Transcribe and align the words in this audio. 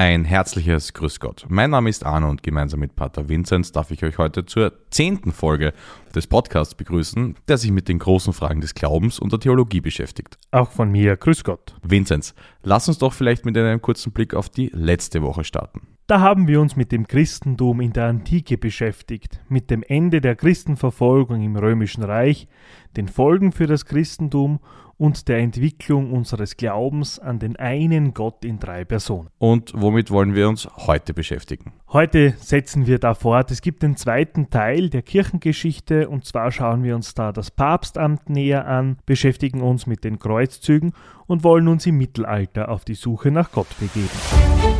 Ein 0.00 0.24
herzliches 0.24 0.94
Grüß 0.94 1.20
Gott. 1.20 1.44
Mein 1.50 1.68
Name 1.68 1.90
ist 1.90 2.06
Arno 2.06 2.30
und 2.30 2.42
gemeinsam 2.42 2.80
mit 2.80 2.96
Pater 2.96 3.28
Vinzenz 3.28 3.70
darf 3.70 3.90
ich 3.90 4.02
euch 4.02 4.16
heute 4.16 4.46
zur 4.46 4.72
zehnten 4.88 5.30
Folge 5.30 5.74
des 6.14 6.26
Podcasts 6.26 6.74
begrüßen, 6.74 7.36
der 7.48 7.58
sich 7.58 7.70
mit 7.70 7.86
den 7.86 7.98
großen 7.98 8.32
Fragen 8.32 8.62
des 8.62 8.74
Glaubens 8.74 9.18
und 9.18 9.30
der 9.30 9.40
Theologie 9.40 9.82
beschäftigt. 9.82 10.38
Auch 10.52 10.70
von 10.70 10.90
mir, 10.90 11.18
Grüß 11.18 11.44
Gott. 11.44 11.74
Vinzenz, 11.82 12.34
lass 12.62 12.88
uns 12.88 12.96
doch 12.96 13.12
vielleicht 13.12 13.44
mit 13.44 13.58
einem 13.58 13.82
kurzen 13.82 14.10
Blick 14.12 14.32
auf 14.32 14.48
die 14.48 14.70
letzte 14.72 15.20
Woche 15.20 15.44
starten. 15.44 15.82
Da 16.06 16.20
haben 16.20 16.48
wir 16.48 16.62
uns 16.62 16.76
mit 16.76 16.92
dem 16.92 17.06
Christentum 17.06 17.82
in 17.82 17.92
der 17.92 18.06
Antike 18.06 18.56
beschäftigt, 18.56 19.38
mit 19.50 19.70
dem 19.70 19.82
Ende 19.82 20.22
der 20.22 20.34
Christenverfolgung 20.34 21.42
im 21.42 21.56
Römischen 21.56 22.04
Reich, 22.04 22.48
den 22.96 23.06
Folgen 23.06 23.52
für 23.52 23.66
das 23.66 23.84
Christentum 23.84 24.60
und 25.00 25.28
der 25.28 25.38
Entwicklung 25.38 26.12
unseres 26.12 26.58
Glaubens 26.58 27.18
an 27.18 27.38
den 27.38 27.56
einen 27.56 28.12
Gott 28.12 28.44
in 28.44 28.60
drei 28.60 28.84
Personen. 28.84 29.30
Und 29.38 29.72
womit 29.74 30.10
wollen 30.10 30.34
wir 30.34 30.46
uns 30.46 30.68
heute 30.76 31.14
beschäftigen? 31.14 31.72
Heute 31.88 32.34
setzen 32.36 32.86
wir 32.86 32.98
da 32.98 33.14
fort. 33.14 33.50
Es 33.50 33.62
gibt 33.62 33.82
den 33.82 33.96
zweiten 33.96 34.50
Teil 34.50 34.90
der 34.90 35.00
Kirchengeschichte 35.00 36.06
und 36.10 36.26
zwar 36.26 36.52
schauen 36.52 36.84
wir 36.84 36.94
uns 36.94 37.14
da 37.14 37.32
das 37.32 37.50
Papstamt 37.50 38.28
näher 38.28 38.66
an, 38.66 38.98
beschäftigen 39.06 39.62
uns 39.62 39.86
mit 39.86 40.04
den 40.04 40.18
Kreuzzügen 40.18 40.92
und 41.26 41.44
wollen 41.44 41.68
uns 41.68 41.86
im 41.86 41.96
Mittelalter 41.96 42.68
auf 42.68 42.84
die 42.84 42.94
Suche 42.94 43.30
nach 43.30 43.52
Gott 43.52 43.68
begeben. 43.78 44.10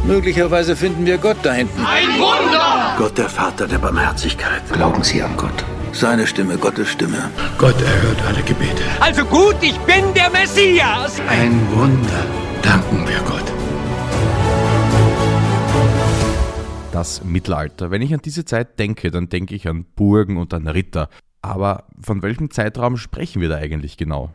Möglicherweise 0.06 0.76
finden 0.76 1.06
wir 1.06 1.16
Gott 1.16 1.38
da 1.42 1.54
hinten. 1.54 1.80
Ein 1.80 2.08
Wunder! 2.20 2.94
Gott, 2.98 3.16
der 3.16 3.30
Vater 3.30 3.66
der 3.66 3.78
Barmherzigkeit. 3.78 4.62
Glauben 4.70 5.02
Sie 5.02 5.22
an 5.22 5.34
Gott. 5.38 5.64
Seine 5.92 6.26
Stimme, 6.26 6.56
Gottes 6.56 6.88
Stimme. 6.88 7.30
Gott 7.58 7.74
erhört 7.82 8.22
alle 8.26 8.42
Gebete. 8.42 8.82
Also 9.00 9.24
gut, 9.24 9.56
ich 9.60 9.76
bin 9.80 10.14
der 10.14 10.30
Messias! 10.30 11.20
Ein 11.28 11.60
Wunder. 11.72 12.24
Danken 12.62 13.06
wir 13.06 13.18
Gott. 13.18 13.44
Das 16.92 17.24
Mittelalter. 17.24 17.90
Wenn 17.90 18.02
ich 18.02 18.14
an 18.14 18.20
diese 18.24 18.44
Zeit 18.44 18.78
denke, 18.78 19.10
dann 19.10 19.28
denke 19.28 19.54
ich 19.54 19.68
an 19.68 19.84
Burgen 19.96 20.36
und 20.36 20.54
an 20.54 20.66
Ritter. 20.68 21.08
Aber 21.42 21.84
von 22.00 22.22
welchem 22.22 22.50
Zeitraum 22.50 22.96
sprechen 22.96 23.42
wir 23.42 23.48
da 23.48 23.56
eigentlich 23.56 23.96
genau? 23.96 24.30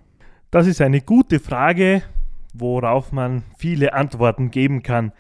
Das 0.52 0.68
ist 0.68 0.82
eine 0.82 1.02
gute 1.02 1.40
Frage, 1.40 2.02
worauf 2.54 3.12
man 3.12 3.44
viele 3.58 3.94
Antworten 3.94 4.52
geben 4.52 4.84
kann. 4.84 5.14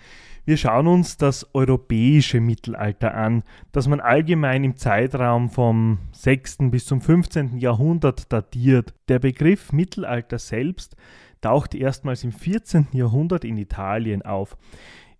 Wir 0.48 0.58
schauen 0.58 0.86
uns 0.86 1.18
das 1.18 1.56
europäische 1.56 2.40
Mittelalter 2.40 3.16
an, 3.16 3.42
das 3.72 3.88
man 3.88 4.00
allgemein 4.00 4.64
im 4.64 4.76
Zeitraum 4.76 5.50
vom 5.50 5.98
6. 6.12 6.70
bis 6.70 6.86
zum 6.86 7.02
15. 7.02 7.58
Jahrhundert 7.58 8.32
datiert. 8.32 8.94
Der 9.08 9.18
Begriff 9.18 9.73
Mittelalter 9.73 10.38
selbst 10.38 10.96
taucht 11.42 11.73
erstmals 11.73 12.23
im 12.23 12.32
14. 12.32 12.90
Jahrhundert 12.92 13.44
in 13.44 13.58
Italien 13.58 14.22
auf. 14.22 14.56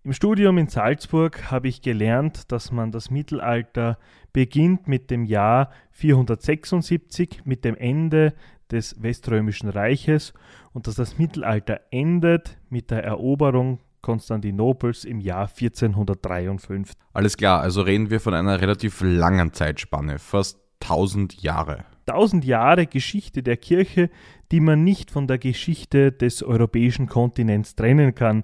Im 0.04 0.14
Studium 0.14 0.60
in 0.60 0.68
Salzburg 0.68 1.50
habe 1.50 1.70
ich 1.70 1.82
gelernt, 1.82 2.52
dass 2.52 2.72
man 2.72 2.92
das 2.92 3.10
Mittelalter 3.10 3.98
beginnt 4.32 4.88
mit 4.88 5.10
dem 5.10 5.26
Jahr 5.26 5.72
476, 5.90 7.42
mit 7.46 7.66
dem 7.66 7.76
Ende 7.76 8.36
des 8.70 9.02
Weströmischen 9.02 9.70
Reiches 9.70 10.36
und 10.72 10.86
dass 10.86 10.94
das 10.94 11.18
Mittelalter 11.18 11.82
endet 11.90 12.60
mit 12.70 12.92
der 12.92 13.04
Eroberung 13.04 13.80
Konstantinopels 14.06 15.04
im 15.04 15.20
Jahr 15.20 15.50
1453. 15.50 16.96
Alles 17.14 17.38
klar, 17.38 17.62
also 17.62 17.82
reden 17.82 18.12
wir 18.12 18.20
von 18.20 18.36
einer 18.36 18.62
relativ 18.62 19.02
langen 19.02 19.52
Zeitspanne, 19.52 20.20
fast 20.20 20.60
1000 20.84 21.42
Jahre. 21.42 21.86
1000 22.06 22.46
Jahre 22.46 22.86
Geschichte 22.86 23.42
der 23.42 23.58
Kirche, 23.58 24.12
die 24.52 24.60
man 24.60 24.84
nicht 24.84 25.10
von 25.10 25.26
der 25.26 25.40
Geschichte 25.40 26.12
des 26.12 26.44
europäischen 26.44 27.08
Kontinents 27.08 27.74
trennen 27.74 28.14
kann. 28.14 28.44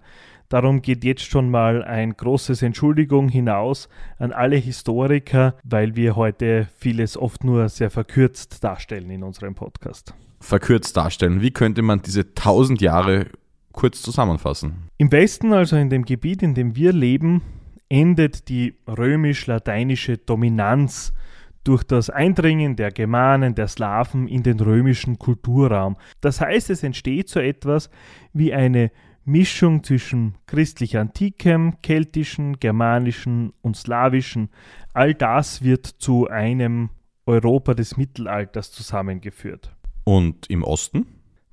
Darum 0.49 0.81
geht 0.81 1.03
jetzt 1.03 1.29
schon 1.29 1.51
mal 1.51 1.83
ein 1.83 2.17
großes 2.17 2.63
Entschuldigung 2.63 3.29
hinaus 3.29 3.87
an 4.17 4.31
alle 4.31 4.55
Historiker, 4.55 5.53
weil 5.63 5.95
wir 5.95 6.15
heute 6.15 6.69
vieles 6.75 7.17
oft 7.17 7.43
nur 7.43 7.69
sehr 7.69 7.91
verkürzt 7.91 8.63
darstellen 8.63 9.11
in 9.11 9.21
unserem 9.21 9.53
Podcast. 9.53 10.15
Verkürzt 10.39 10.97
darstellen, 10.97 11.41
wie 11.41 11.51
könnte 11.51 11.83
man 11.83 12.01
diese 12.01 12.21
1000 12.21 12.81
Jahre 12.81 13.27
kurz 13.71 14.01
zusammenfassen? 14.01 14.89
Im 14.97 15.11
Westen, 15.11 15.53
also 15.53 15.75
in 15.75 15.89
dem 15.89 16.05
Gebiet, 16.05 16.43
in 16.43 16.53
dem 16.53 16.75
wir 16.75 16.93
leben, 16.93 17.41
endet 17.89 18.47
die 18.47 18.75
römisch-lateinische 18.87 20.17
Dominanz 20.17 21.13
durch 21.63 21.83
das 21.83 22.09
Eindringen 22.09 22.75
der 22.75 22.91
Germanen, 22.91 23.53
der 23.53 23.67
Slawen 23.67 24.27
in 24.27 24.43
den 24.43 24.59
römischen 24.59 25.19
Kulturraum. 25.19 25.97
Das 26.21 26.41
heißt, 26.41 26.69
es 26.69 26.83
entsteht 26.83 27.29
so 27.29 27.39
etwas 27.39 27.89
wie 28.33 28.53
eine 28.53 28.91
Mischung 29.25 29.83
zwischen 29.83 30.35
christlich-antikem, 30.47 31.81
keltischen, 31.81 32.59
germanischen 32.59 33.53
und 33.61 33.77
slawischen. 33.77 34.49
All 34.93 35.13
das 35.13 35.63
wird 35.63 35.85
zu 35.85 36.27
einem 36.27 36.89
Europa 37.25 37.75
des 37.75 37.97
Mittelalters 37.97 38.71
zusammengeführt. 38.71 39.75
Und 40.03 40.49
im 40.49 40.63
Osten? 40.63 41.05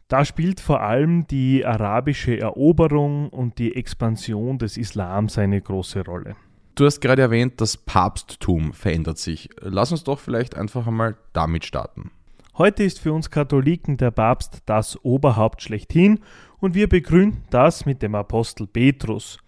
Da 0.09 0.25
spielt 0.25 0.61
vor 0.61 0.81
allem 0.81 1.27
die 1.27 1.67
arabische 1.67 2.41
Eroberung 2.41 3.29
und 3.29 3.59
die 3.59 3.77
Expansion 3.77 4.57
des 4.59 4.79
Islams 4.79 5.37
eine 5.37 5.61
große 5.61 6.03
Rolle. 6.03 6.35
Du 6.77 6.87
hast 6.87 7.01
gerade 7.01 7.21
erwähnt, 7.21 7.61
das 7.61 7.77
Papsttum 7.77 8.73
verändert 8.73 9.19
sich. 9.19 9.51
Lass 9.61 9.93
uns 9.93 10.05
doch 10.05 10.19
vielleicht 10.19 10.57
einfach 10.57 10.87
einmal 10.87 11.19
damit 11.35 11.67
starten. 11.67 12.11
Heute 12.57 12.85
ist 12.85 13.01
für 13.01 13.13
uns 13.13 13.31
Katholiken 13.31 13.99
der 13.99 14.11
Papst 14.11 14.63
das 14.65 14.99
Oberhaupt 15.05 15.61
schlechthin 15.61 16.21
und 16.59 16.75
wir 16.75 16.89
begründen 16.89 17.45
das 17.51 17.85
mit 17.85 18.01
dem 18.01 18.15
Apostel 18.15 18.67
Petrus. 18.67 19.39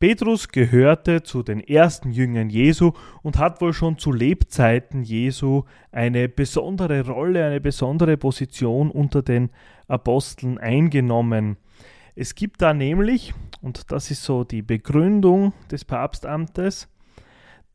Petrus 0.00 0.48
gehörte 0.48 1.22
zu 1.22 1.42
den 1.42 1.60
ersten 1.60 2.10
Jüngern 2.10 2.48
Jesu 2.48 2.92
und 3.22 3.36
hat 3.36 3.60
wohl 3.60 3.74
schon 3.74 3.98
zu 3.98 4.12
Lebzeiten 4.12 5.02
Jesu 5.02 5.64
eine 5.92 6.26
besondere 6.26 7.06
Rolle, 7.06 7.44
eine 7.44 7.60
besondere 7.60 8.16
Position 8.16 8.90
unter 8.90 9.20
den 9.20 9.50
Aposteln 9.88 10.56
eingenommen. 10.56 11.58
Es 12.16 12.34
gibt 12.34 12.62
da 12.62 12.72
nämlich, 12.72 13.34
und 13.60 13.92
das 13.92 14.10
ist 14.10 14.24
so 14.24 14.42
die 14.42 14.62
Begründung 14.62 15.52
des 15.70 15.84
Papstamtes, 15.84 16.88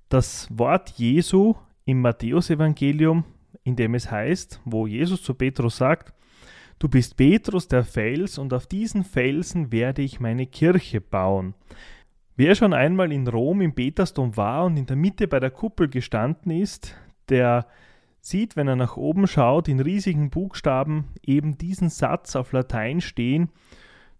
das 0.09 0.47
Wort 0.49 0.89
Jesu 0.97 1.53
im 1.85 2.01
Matthäusevangelium, 2.01 3.23
in 3.63 3.75
dem 3.75 3.93
es 3.93 4.09
heißt, 4.09 4.61
wo 4.65 4.87
Jesus 4.87 5.21
zu 5.21 5.35
Petrus 5.35 5.77
sagt, 5.77 6.11
Du 6.79 6.89
bist 6.89 7.17
Petrus 7.17 7.67
der 7.67 7.85
Fels, 7.85 8.39
und 8.39 8.51
auf 8.51 8.65
diesen 8.65 9.03
Felsen 9.03 9.71
werde 9.71 10.01
ich 10.01 10.19
meine 10.19 10.47
Kirche 10.47 10.99
bauen. 10.99 11.53
Wer 12.37 12.53
schon 12.55 12.73
einmal 12.73 13.13
in 13.13 13.29
Rom 13.29 13.61
im 13.61 13.73
Petersdom 13.73 14.35
war 14.35 14.65
und 14.65 14.75
in 14.75 14.85
der 14.85 14.97
Mitte 14.97 15.25
bei 15.25 15.39
der 15.39 15.51
Kuppel 15.51 15.87
gestanden 15.87 16.51
ist, 16.51 16.93
der 17.29 17.65
sieht, 18.19 18.57
wenn 18.57 18.67
er 18.67 18.75
nach 18.75 18.97
oben 18.97 19.25
schaut, 19.25 19.69
in 19.69 19.79
riesigen 19.79 20.29
Buchstaben 20.31 21.05
eben 21.25 21.57
diesen 21.57 21.87
Satz 21.89 22.35
auf 22.35 22.51
Latein 22.51 22.99
stehen: 22.99 23.51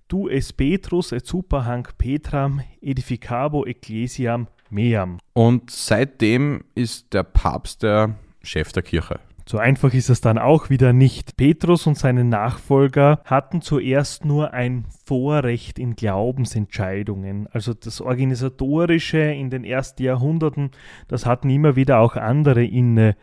Du 0.07 0.29
es 0.29 0.53
Petrus 0.53 1.11
et 1.11 1.25
super 1.25 1.65
hanc 1.65 1.97
Petram 1.97 2.61
edificabo 2.81 3.65
ecclesiam 3.65 4.47
meam. 4.69 5.17
Und 5.33 5.69
seitdem 5.69 6.63
ist 6.73 7.13
der 7.13 7.23
Papst 7.23 7.83
der 7.83 8.15
Chef 8.41 8.71
der 8.71 8.83
Kirche. 8.83 9.19
So 9.47 9.59
einfach 9.59 9.93
ist 9.93 10.09
es 10.09 10.21
dann 10.21 10.39
auch 10.39 10.71
wieder 10.71 10.91
nicht. 10.91 11.37
Petrus 11.37 11.85
und 11.85 11.97
seine 11.97 12.23
Nachfolger 12.23 13.21
hatten 13.25 13.61
zuerst 13.61 14.25
nur 14.25 14.53
ein 14.53 14.85
Vorrecht 15.05 15.77
in 15.77 15.95
Glaubensentscheidungen. 15.95 17.47
Also 17.51 17.75
das 17.75 18.01
Organisatorische 18.01 19.19
in 19.19 19.51
den 19.51 19.63
ersten 19.63 20.01
Jahrhunderten, 20.01 20.71
das 21.07 21.27
hatten 21.27 21.51
immer 21.51 21.75
wieder 21.75 21.99
auch 21.99 22.15
andere 22.15 22.65
inne. 22.65 23.15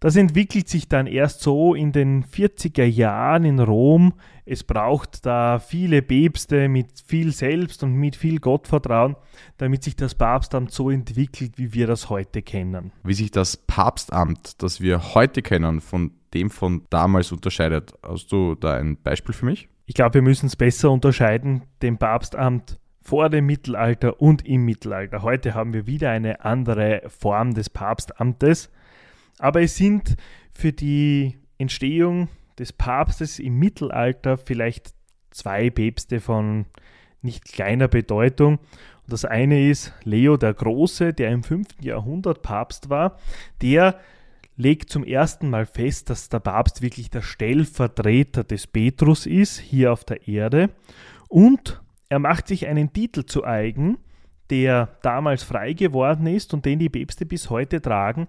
Das 0.00 0.16
entwickelt 0.16 0.68
sich 0.68 0.88
dann 0.88 1.06
erst 1.06 1.40
so 1.40 1.74
in 1.74 1.92
den 1.92 2.24
40er 2.24 2.84
Jahren 2.84 3.44
in 3.44 3.60
Rom. 3.60 4.14
Es 4.44 4.62
braucht 4.62 5.24
da 5.24 5.58
viele 5.58 6.02
Päpste 6.02 6.68
mit 6.68 7.02
viel 7.06 7.32
Selbst 7.32 7.82
und 7.82 7.94
mit 7.94 8.16
viel 8.16 8.38
Gottvertrauen, 8.38 9.16
damit 9.56 9.82
sich 9.82 9.96
das 9.96 10.14
Papstamt 10.14 10.70
so 10.70 10.90
entwickelt, 10.90 11.56
wie 11.56 11.72
wir 11.72 11.86
das 11.86 12.10
heute 12.10 12.42
kennen. 12.42 12.92
Wie 13.02 13.14
sich 13.14 13.30
das 13.30 13.56
Papstamt, 13.56 14.62
das 14.62 14.80
wir 14.80 15.14
heute 15.14 15.42
kennen, 15.42 15.80
von 15.80 16.12
dem 16.34 16.50
von 16.50 16.82
damals 16.90 17.32
unterscheidet. 17.32 17.94
Hast 18.02 18.30
du 18.30 18.54
da 18.54 18.74
ein 18.74 18.96
Beispiel 19.02 19.34
für 19.34 19.46
mich? 19.46 19.68
Ich 19.86 19.94
glaube, 19.94 20.14
wir 20.14 20.22
müssen 20.22 20.46
es 20.46 20.56
besser 20.56 20.90
unterscheiden, 20.90 21.62
dem 21.80 21.96
Papstamt 21.96 22.78
vor 23.00 23.30
dem 23.30 23.46
Mittelalter 23.46 24.20
und 24.20 24.44
im 24.44 24.64
Mittelalter. 24.64 25.22
Heute 25.22 25.54
haben 25.54 25.72
wir 25.72 25.86
wieder 25.86 26.10
eine 26.10 26.44
andere 26.44 27.02
Form 27.06 27.54
des 27.54 27.70
Papstamtes. 27.70 28.70
Aber 29.38 29.62
es 29.62 29.76
sind 29.76 30.16
für 30.52 30.72
die 30.72 31.38
Entstehung 31.58 32.28
des 32.58 32.72
Papstes 32.72 33.38
im 33.38 33.58
Mittelalter 33.58 34.38
vielleicht 34.38 34.94
zwei 35.30 35.70
Päpste 35.70 36.20
von 36.20 36.66
nicht 37.22 37.44
kleiner 37.44 37.88
Bedeutung. 37.88 38.58
Und 38.58 39.12
das 39.12 39.24
eine 39.24 39.68
ist 39.68 39.92
Leo 40.04 40.36
der 40.36 40.54
Große, 40.54 41.12
der 41.12 41.30
im 41.30 41.42
5. 41.42 41.82
Jahrhundert 41.82 42.42
Papst 42.42 42.88
war. 42.88 43.18
Der 43.60 44.00
legt 44.56 44.90
zum 44.90 45.04
ersten 45.04 45.50
Mal 45.50 45.66
fest, 45.66 46.08
dass 46.08 46.30
der 46.30 46.40
Papst 46.40 46.80
wirklich 46.80 47.10
der 47.10 47.22
Stellvertreter 47.22 48.42
des 48.42 48.66
Petrus 48.66 49.26
ist, 49.26 49.58
hier 49.58 49.92
auf 49.92 50.04
der 50.04 50.26
Erde. 50.26 50.70
Und 51.28 51.82
er 52.08 52.18
macht 52.18 52.48
sich 52.48 52.66
einen 52.66 52.92
Titel 52.92 53.26
zu 53.26 53.44
eigen, 53.44 53.98
der 54.48 54.96
damals 55.02 55.42
frei 55.42 55.72
geworden 55.74 56.26
ist 56.26 56.54
und 56.54 56.64
den 56.64 56.78
die 56.78 56.88
Päpste 56.88 57.26
bis 57.26 57.50
heute 57.50 57.82
tragen, 57.82 58.28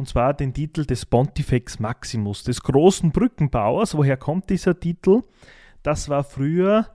und 0.00 0.06
zwar 0.06 0.32
den 0.32 0.54
Titel 0.54 0.86
des 0.86 1.04
Pontifex 1.04 1.78
Maximus, 1.78 2.42
des 2.42 2.62
großen 2.62 3.12
Brückenbauers. 3.12 3.94
Woher 3.94 4.16
kommt 4.16 4.48
dieser 4.48 4.80
Titel? 4.80 5.24
Das 5.82 6.08
war 6.08 6.24
früher 6.24 6.86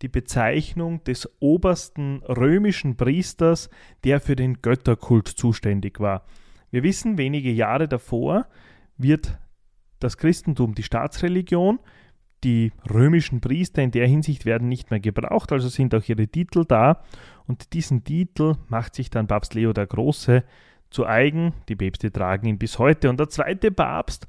die 0.00 0.08
Bezeichnung 0.08 1.04
des 1.04 1.28
obersten 1.40 2.22
römischen 2.22 2.96
Priesters, 2.96 3.68
der 4.02 4.18
für 4.18 4.34
den 4.34 4.62
Götterkult 4.62 5.28
zuständig 5.28 6.00
war. 6.00 6.24
Wir 6.70 6.82
wissen, 6.82 7.18
wenige 7.18 7.52
Jahre 7.52 7.86
davor 7.86 8.46
wird 8.96 9.38
das 9.98 10.16
Christentum 10.16 10.74
die 10.74 10.84
Staatsreligion. 10.84 11.80
Die 12.44 12.72
römischen 12.90 13.42
Priester 13.42 13.82
in 13.82 13.90
der 13.90 14.06
Hinsicht 14.06 14.46
werden 14.46 14.68
nicht 14.68 14.90
mehr 14.90 15.00
gebraucht, 15.00 15.52
also 15.52 15.68
sind 15.68 15.94
auch 15.94 16.08
ihre 16.08 16.28
Titel 16.28 16.64
da. 16.66 17.02
Und 17.46 17.74
diesen 17.74 18.04
Titel 18.04 18.54
macht 18.68 18.94
sich 18.94 19.10
dann 19.10 19.26
Papst 19.26 19.52
Leo 19.52 19.74
der 19.74 19.86
Große 19.86 20.44
zu 20.94 21.06
eigen. 21.06 21.52
Die 21.68 21.76
Päpste 21.76 22.10
tragen 22.10 22.46
ihn 22.46 22.58
bis 22.58 22.78
heute. 22.78 23.10
Und 23.10 23.20
der 23.20 23.28
zweite 23.28 23.70
Papst, 23.70 24.26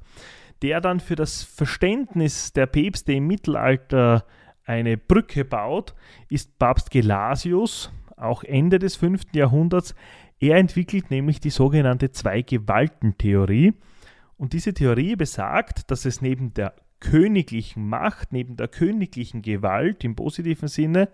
der 0.61 0.81
dann 0.81 0.99
für 0.99 1.15
das 1.15 1.43
Verständnis 1.43 2.51
der 2.53 2.65
Päpste 2.65 3.13
im 3.13 3.27
Mittelalter 3.27 4.25
eine 4.65 4.97
Brücke 4.97 5.45
baut, 5.45 5.93
ist 6.27 6.57
Papst 6.57 6.91
Gelasius, 6.91 7.91
auch 8.17 8.43
Ende 8.43 8.79
des 8.79 8.95
5. 8.95 9.33
Jahrhunderts. 9.33 9.95
Er 10.39 10.57
entwickelt 10.57 11.11
nämlich 11.11 11.39
die 11.39 11.51
sogenannte 11.51 12.11
Zwei-Gewalten-Theorie. 12.11 13.73
Und 14.37 14.53
diese 14.53 14.73
Theorie 14.73 15.15
besagt, 15.15 15.91
dass 15.91 16.05
es 16.05 16.21
neben 16.21 16.53
der 16.53 16.73
königlichen 16.99 17.87
Macht, 17.87 18.33
neben 18.33 18.57
der 18.57 18.67
königlichen 18.67 19.41
Gewalt 19.41 20.03
im 20.03 20.15
positiven 20.15 20.67
Sinne, 20.67 21.09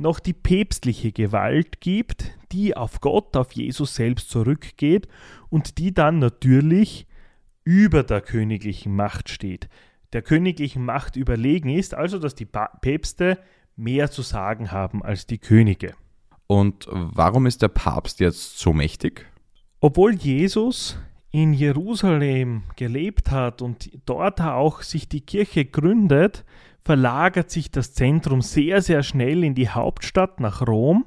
noch 0.00 0.18
die 0.18 0.32
päpstliche 0.32 1.12
Gewalt 1.12 1.80
gibt, 1.80 2.32
die 2.52 2.76
auf 2.76 3.00
Gott, 3.00 3.36
auf 3.36 3.52
Jesus 3.52 3.94
selbst 3.94 4.30
zurückgeht 4.30 5.06
und 5.48 5.78
die 5.78 5.92
dann 5.94 6.18
natürlich 6.18 7.06
über 7.64 8.02
der 8.02 8.20
königlichen 8.20 8.96
Macht 8.96 9.28
steht, 9.28 9.68
der 10.12 10.22
königlichen 10.22 10.84
Macht 10.84 11.16
überlegen 11.16 11.68
ist, 11.68 11.94
also 11.94 12.18
dass 12.18 12.34
die 12.34 12.48
Päpste 12.80 13.38
mehr 13.76 14.10
zu 14.10 14.22
sagen 14.22 14.72
haben 14.72 15.02
als 15.02 15.26
die 15.26 15.38
Könige. 15.38 15.94
Und 16.46 16.88
warum 16.90 17.46
ist 17.46 17.62
der 17.62 17.68
Papst 17.68 18.18
jetzt 18.18 18.58
so 18.58 18.72
mächtig? 18.72 19.26
Obwohl 19.80 20.14
Jesus 20.14 20.98
in 21.30 21.52
Jerusalem 21.52 22.64
gelebt 22.74 23.30
hat 23.30 23.62
und 23.62 23.90
dort 24.04 24.40
auch 24.40 24.82
sich 24.82 25.08
die 25.08 25.20
Kirche 25.20 25.64
gründet, 25.64 26.44
verlagert 26.84 27.50
sich 27.50 27.70
das 27.70 27.92
Zentrum 27.92 28.42
sehr, 28.42 28.82
sehr 28.82 29.02
schnell 29.02 29.44
in 29.44 29.54
die 29.54 29.68
Hauptstadt 29.68 30.40
nach 30.40 30.66
Rom. 30.66 31.04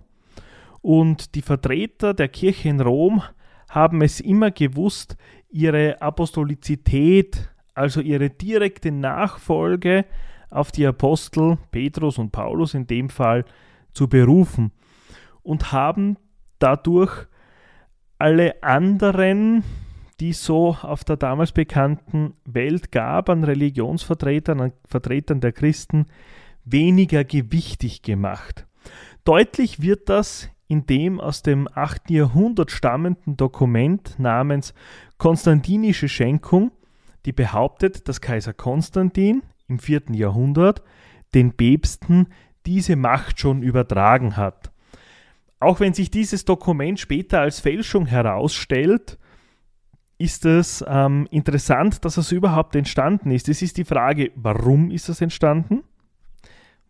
Und 0.81 1.35
die 1.35 1.41
Vertreter 1.41 2.13
der 2.13 2.27
Kirche 2.27 2.69
in 2.69 2.81
Rom 2.81 3.23
haben 3.69 4.01
es 4.01 4.19
immer 4.19 4.51
gewusst, 4.51 5.17
ihre 5.49 6.01
Apostolizität, 6.01 7.49
also 7.73 8.01
ihre 8.01 8.29
direkte 8.29 8.91
Nachfolge 8.91 10.05
auf 10.49 10.71
die 10.71 10.85
Apostel 10.85 11.57
Petrus 11.71 12.17
und 12.17 12.31
Paulus 12.31 12.73
in 12.73 12.85
dem 12.85 13.09
Fall 13.09 13.45
zu 13.93 14.07
berufen 14.07 14.71
und 15.41 15.71
haben 15.71 16.17
dadurch 16.59 17.27
alle 18.19 18.61
anderen 18.61 19.63
die 20.19 20.33
so 20.33 20.77
auf 20.81 21.03
der 21.03 21.17
damals 21.17 21.51
bekannten 21.51 22.33
Welt 22.53 22.91
gab 22.91 23.29
an 23.29 23.43
Religionsvertretern, 23.43 24.61
an 24.61 24.73
Vertretern 24.85 25.41
der 25.41 25.51
Christen, 25.51 26.05
weniger 26.65 27.23
gewichtig 27.23 28.01
gemacht. 28.01 28.65
Deutlich 29.23 29.81
wird 29.81 30.09
das 30.09 30.49
in 30.67 30.85
dem 30.85 31.19
aus 31.19 31.43
dem 31.43 31.67
8. 31.73 32.09
Jahrhundert 32.09 32.71
stammenden 32.71 33.37
Dokument 33.37 34.17
namens 34.17 34.73
Konstantinische 35.17 36.09
Schenkung, 36.09 36.71
die 37.25 37.31
behauptet, 37.31 38.07
dass 38.07 38.21
Kaiser 38.21 38.53
Konstantin 38.53 39.43
im 39.67 39.79
4. 39.79 40.03
Jahrhundert 40.11 40.83
den 41.33 41.53
Päpsten 41.53 42.27
diese 42.65 42.95
Macht 42.95 43.39
schon 43.39 43.61
übertragen 43.61 44.37
hat. 44.37 44.71
Auch 45.59 45.79
wenn 45.79 45.93
sich 45.93 46.11
dieses 46.11 46.43
Dokument 46.43 46.99
später 46.99 47.39
als 47.39 47.59
Fälschung 47.59 48.05
herausstellt, 48.05 49.17
ist 50.17 50.45
es 50.45 50.83
ähm, 50.87 51.27
interessant, 51.31 52.05
dass 52.05 52.17
es 52.17 52.31
überhaupt 52.31 52.75
entstanden 52.75 53.31
ist. 53.31 53.49
Es 53.49 53.61
ist 53.61 53.77
die 53.77 53.85
Frage, 53.85 54.31
warum 54.35 54.91
ist 54.91 55.09
es 55.09 55.21
entstanden? 55.21 55.83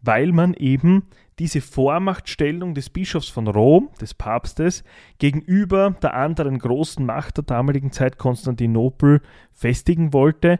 Weil 0.02 0.32
man 0.32 0.54
eben 0.54 1.04
diese 1.40 1.62
Vormachtstellung 1.62 2.74
des 2.74 2.90
Bischofs 2.90 3.30
von 3.30 3.48
Rom, 3.48 3.90
des 4.00 4.14
Papstes, 4.14 4.84
gegenüber 5.18 5.96
der 6.02 6.14
anderen 6.14 6.60
großen 6.60 7.06
Macht 7.06 7.38
der 7.38 7.46
damaligen 7.46 7.92
Zeit 7.92 8.18
Konstantinopel 8.18 9.22
festigen 9.52 10.14
wollte. 10.14 10.60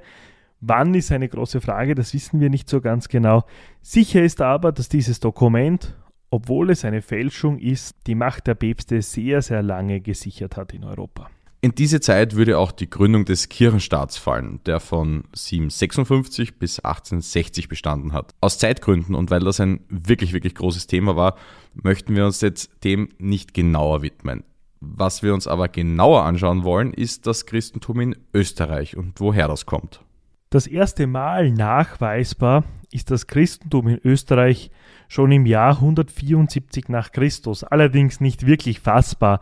Wann 0.62 0.94
ist 0.96 1.12
eine 1.12 1.28
große 1.28 1.62
Frage, 1.62 1.94
das 1.94 2.14
wissen 2.14 2.40
wir 2.40 2.50
nicht 2.50 2.70
so 2.70 2.80
ganz 2.80 3.10
genau. 3.10 3.44
Sicher 3.82 4.24
ist 4.24 4.42
aber, 4.42 4.72
dass 4.72 4.88
dieses 4.88 5.20
Dokument, 5.20 5.96
obwohl 6.30 6.70
es 6.70 6.86
eine 6.86 7.02
Fälschung 7.02 7.60
ist, 7.60 7.98
die 8.08 8.16
Macht 8.16 8.48
der 8.48 8.56
Päpste 8.56 9.02
sehr, 9.02 9.42
sehr 9.42 9.62
lange 9.62 10.00
gesichert 10.00 10.56
hat 10.56 10.74
in 10.74 10.86
Europa. 10.86 11.30
In 11.64 11.74
diese 11.76 12.02
Zeit 12.02 12.36
würde 12.36 12.58
auch 12.58 12.74
die 12.74 12.90
Gründung 12.90 13.24
des 13.24 13.48
Kirchenstaats 13.48 14.18
fallen, 14.18 14.60
der 14.66 14.82
von 14.82 15.24
756 15.32 16.60
bis 16.60 16.82
1860 16.82 17.70
bestanden 17.70 18.12
hat. 18.12 18.36
Aus 18.42 18.58
Zeitgründen 18.58 19.16
und 19.16 19.32
weil 19.32 19.40
das 19.40 19.62
ein 19.62 19.80
wirklich, 19.88 20.34
wirklich 20.34 20.56
großes 20.56 20.88
Thema 20.88 21.16
war, 21.16 21.38
möchten 21.74 22.18
wir 22.18 22.26
uns 22.26 22.42
jetzt 22.42 22.70
dem 22.84 23.08
nicht 23.18 23.54
genauer 23.54 24.02
widmen. 24.02 24.44
Was 24.82 25.24
wir 25.24 25.34
uns 25.34 25.48
aber 25.48 25.70
genauer 25.70 26.26
anschauen 26.26 26.66
wollen, 26.66 26.94
ist 26.94 27.28
das 27.28 27.46
Christentum 27.46 28.02
in 28.02 28.18
Österreich 28.34 28.98
und 28.98 29.22
woher 29.22 29.48
das 29.48 29.66
kommt. 29.66 30.02
Das 30.50 30.68
erste 30.68 31.08
Mal 31.08 31.50
nachweisbar 31.50 32.66
ist 32.92 33.10
das 33.10 33.26
Christentum 33.26 33.88
in 33.88 34.02
Österreich 34.04 34.70
schon 35.14 35.32
im 35.32 35.46
Jahr 35.46 35.76
174 35.76 36.90
nach 36.90 37.12
Christus, 37.12 37.64
allerdings 37.64 38.20
nicht 38.20 38.48
wirklich 38.48 38.80
fassbar. 38.80 39.42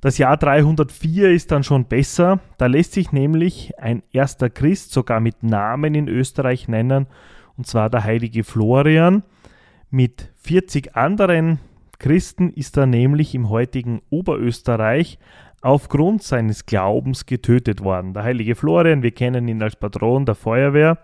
Das 0.00 0.16
Jahr 0.16 0.38
304 0.38 1.30
ist 1.30 1.50
dann 1.52 1.62
schon 1.62 1.84
besser. 1.84 2.40
Da 2.56 2.66
lässt 2.68 2.94
sich 2.94 3.12
nämlich 3.12 3.78
ein 3.78 4.02
erster 4.12 4.48
Christ 4.48 4.92
sogar 4.92 5.20
mit 5.20 5.42
Namen 5.42 5.94
in 5.94 6.08
Österreich 6.08 6.68
nennen, 6.68 7.06
und 7.58 7.66
zwar 7.66 7.90
der 7.90 8.04
heilige 8.04 8.44
Florian. 8.44 9.22
Mit 9.90 10.32
40 10.36 10.96
anderen 10.96 11.58
Christen 11.98 12.50
ist 12.54 12.78
er 12.78 12.86
nämlich 12.86 13.34
im 13.34 13.50
heutigen 13.50 14.00
Oberösterreich 14.08 15.18
aufgrund 15.60 16.22
seines 16.22 16.64
Glaubens 16.64 17.26
getötet 17.26 17.84
worden. 17.84 18.14
Der 18.14 18.22
heilige 18.22 18.54
Florian, 18.54 19.02
wir 19.02 19.10
kennen 19.10 19.48
ihn 19.48 19.62
als 19.62 19.76
Patron 19.76 20.24
der 20.24 20.34
Feuerwehr, 20.34 20.96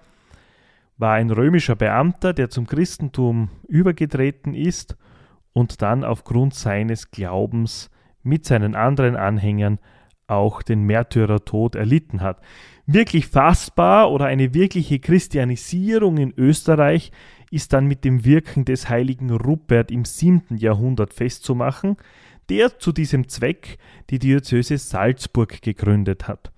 war 0.99 1.15
ein 1.15 1.31
römischer 1.31 1.77
Beamter, 1.77 2.33
der 2.33 2.51
zum 2.51 2.67
Christentum 2.67 3.51
übergetreten 3.69 4.55
ist 4.55 4.97
und 5.53 5.83
dann 5.83 6.05
aufgrund 6.05 6.55
seines 6.55 7.11
Glaubens 7.11 7.91
mit 8.23 8.45
seinen 8.45 8.75
anderen 8.75 9.17
Anhängern 9.17 9.79
auch 10.27 10.63
den 10.63 10.83
Märtyrertod 10.83 11.77
erlitten 11.77 12.21
hat. 12.21 12.41
Wirklich 12.87 13.27
fassbar 13.27 14.11
oder 14.11 14.27
eine 14.27 14.55
wirkliche 14.55 14.99
Christianisierung 14.99 16.19
in 16.19 16.33
Österreich 16.37 17.13
ist 17.51 17.73
dann 17.73 17.87
mit 17.87 18.05
dem 18.05 18.25
Wirken 18.25 18.65
des 18.65 18.89
heiligen 18.89 19.31
Rupert 19.31 19.91
im 19.91 20.05
7. 20.05 20.57
Jahrhundert 20.57 21.15
festzumachen, 21.15 21.97
der 22.49 22.79
zu 22.79 22.93
diesem 22.93 23.29
Zweck 23.29 23.79
die 24.11 24.19
Diözese 24.19 24.79
Salzburg 24.79 25.63
gegründet 25.63 26.29
hat. 26.29 26.53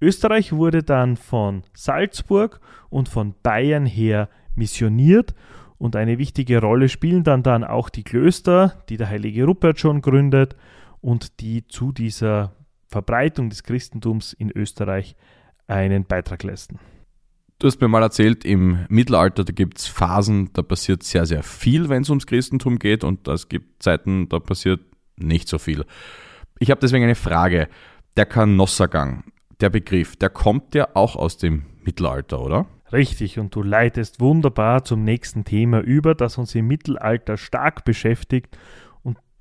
Österreich 0.00 0.52
wurde 0.52 0.82
dann 0.82 1.16
von 1.16 1.62
Salzburg 1.72 2.60
und 2.90 3.08
von 3.08 3.34
Bayern 3.42 3.86
her 3.86 4.28
missioniert 4.54 5.34
und 5.78 5.96
eine 5.96 6.18
wichtige 6.18 6.60
Rolle 6.60 6.88
spielen 6.88 7.24
dann 7.24 7.42
dann 7.42 7.64
auch 7.64 7.88
die 7.88 8.04
Klöster, 8.04 8.82
die 8.88 8.96
der 8.96 9.08
heilige 9.08 9.44
Rupert 9.44 9.78
schon 9.78 10.00
gründet 10.00 10.56
und 11.00 11.40
die 11.40 11.66
zu 11.66 11.92
dieser 11.92 12.52
Verbreitung 12.88 13.50
des 13.50 13.62
Christentums 13.62 14.32
in 14.32 14.50
Österreich 14.50 15.16
einen 15.66 16.04
Beitrag 16.04 16.42
leisten. 16.42 16.78
Du 17.58 17.68
hast 17.68 17.80
mir 17.80 17.88
mal 17.88 18.02
erzählt, 18.02 18.44
im 18.44 18.84
Mittelalter, 18.88 19.44
da 19.44 19.52
gibt 19.52 19.78
es 19.78 19.86
Phasen, 19.86 20.50
da 20.52 20.62
passiert 20.62 21.02
sehr, 21.02 21.24
sehr 21.24 21.42
viel, 21.42 21.88
wenn 21.88 22.02
es 22.02 22.10
ums 22.10 22.26
Christentum 22.26 22.78
geht 22.78 23.04
und 23.04 23.28
es 23.28 23.48
gibt 23.48 23.82
Zeiten, 23.82 24.28
da 24.28 24.38
passiert 24.38 24.80
nicht 25.16 25.48
so 25.48 25.58
viel. 25.58 25.84
Ich 26.58 26.70
habe 26.70 26.80
deswegen 26.80 27.04
eine 27.04 27.14
Frage. 27.14 27.68
Der 28.16 28.26
Kanossergang, 28.26 29.24
der 29.60 29.70
Begriff, 29.70 30.16
der 30.16 30.30
kommt 30.30 30.74
ja 30.74 30.88
auch 30.94 31.16
aus 31.16 31.36
dem 31.36 31.64
Mittelalter, 31.82 32.40
oder? 32.40 32.66
Richtig, 32.92 33.38
und 33.38 33.54
du 33.54 33.62
leitest 33.62 34.20
wunderbar 34.20 34.84
zum 34.84 35.04
nächsten 35.04 35.44
Thema 35.44 35.80
über, 35.80 36.14
das 36.14 36.38
uns 36.38 36.54
im 36.54 36.66
Mittelalter 36.66 37.36
stark 37.36 37.84
beschäftigt 37.84 38.56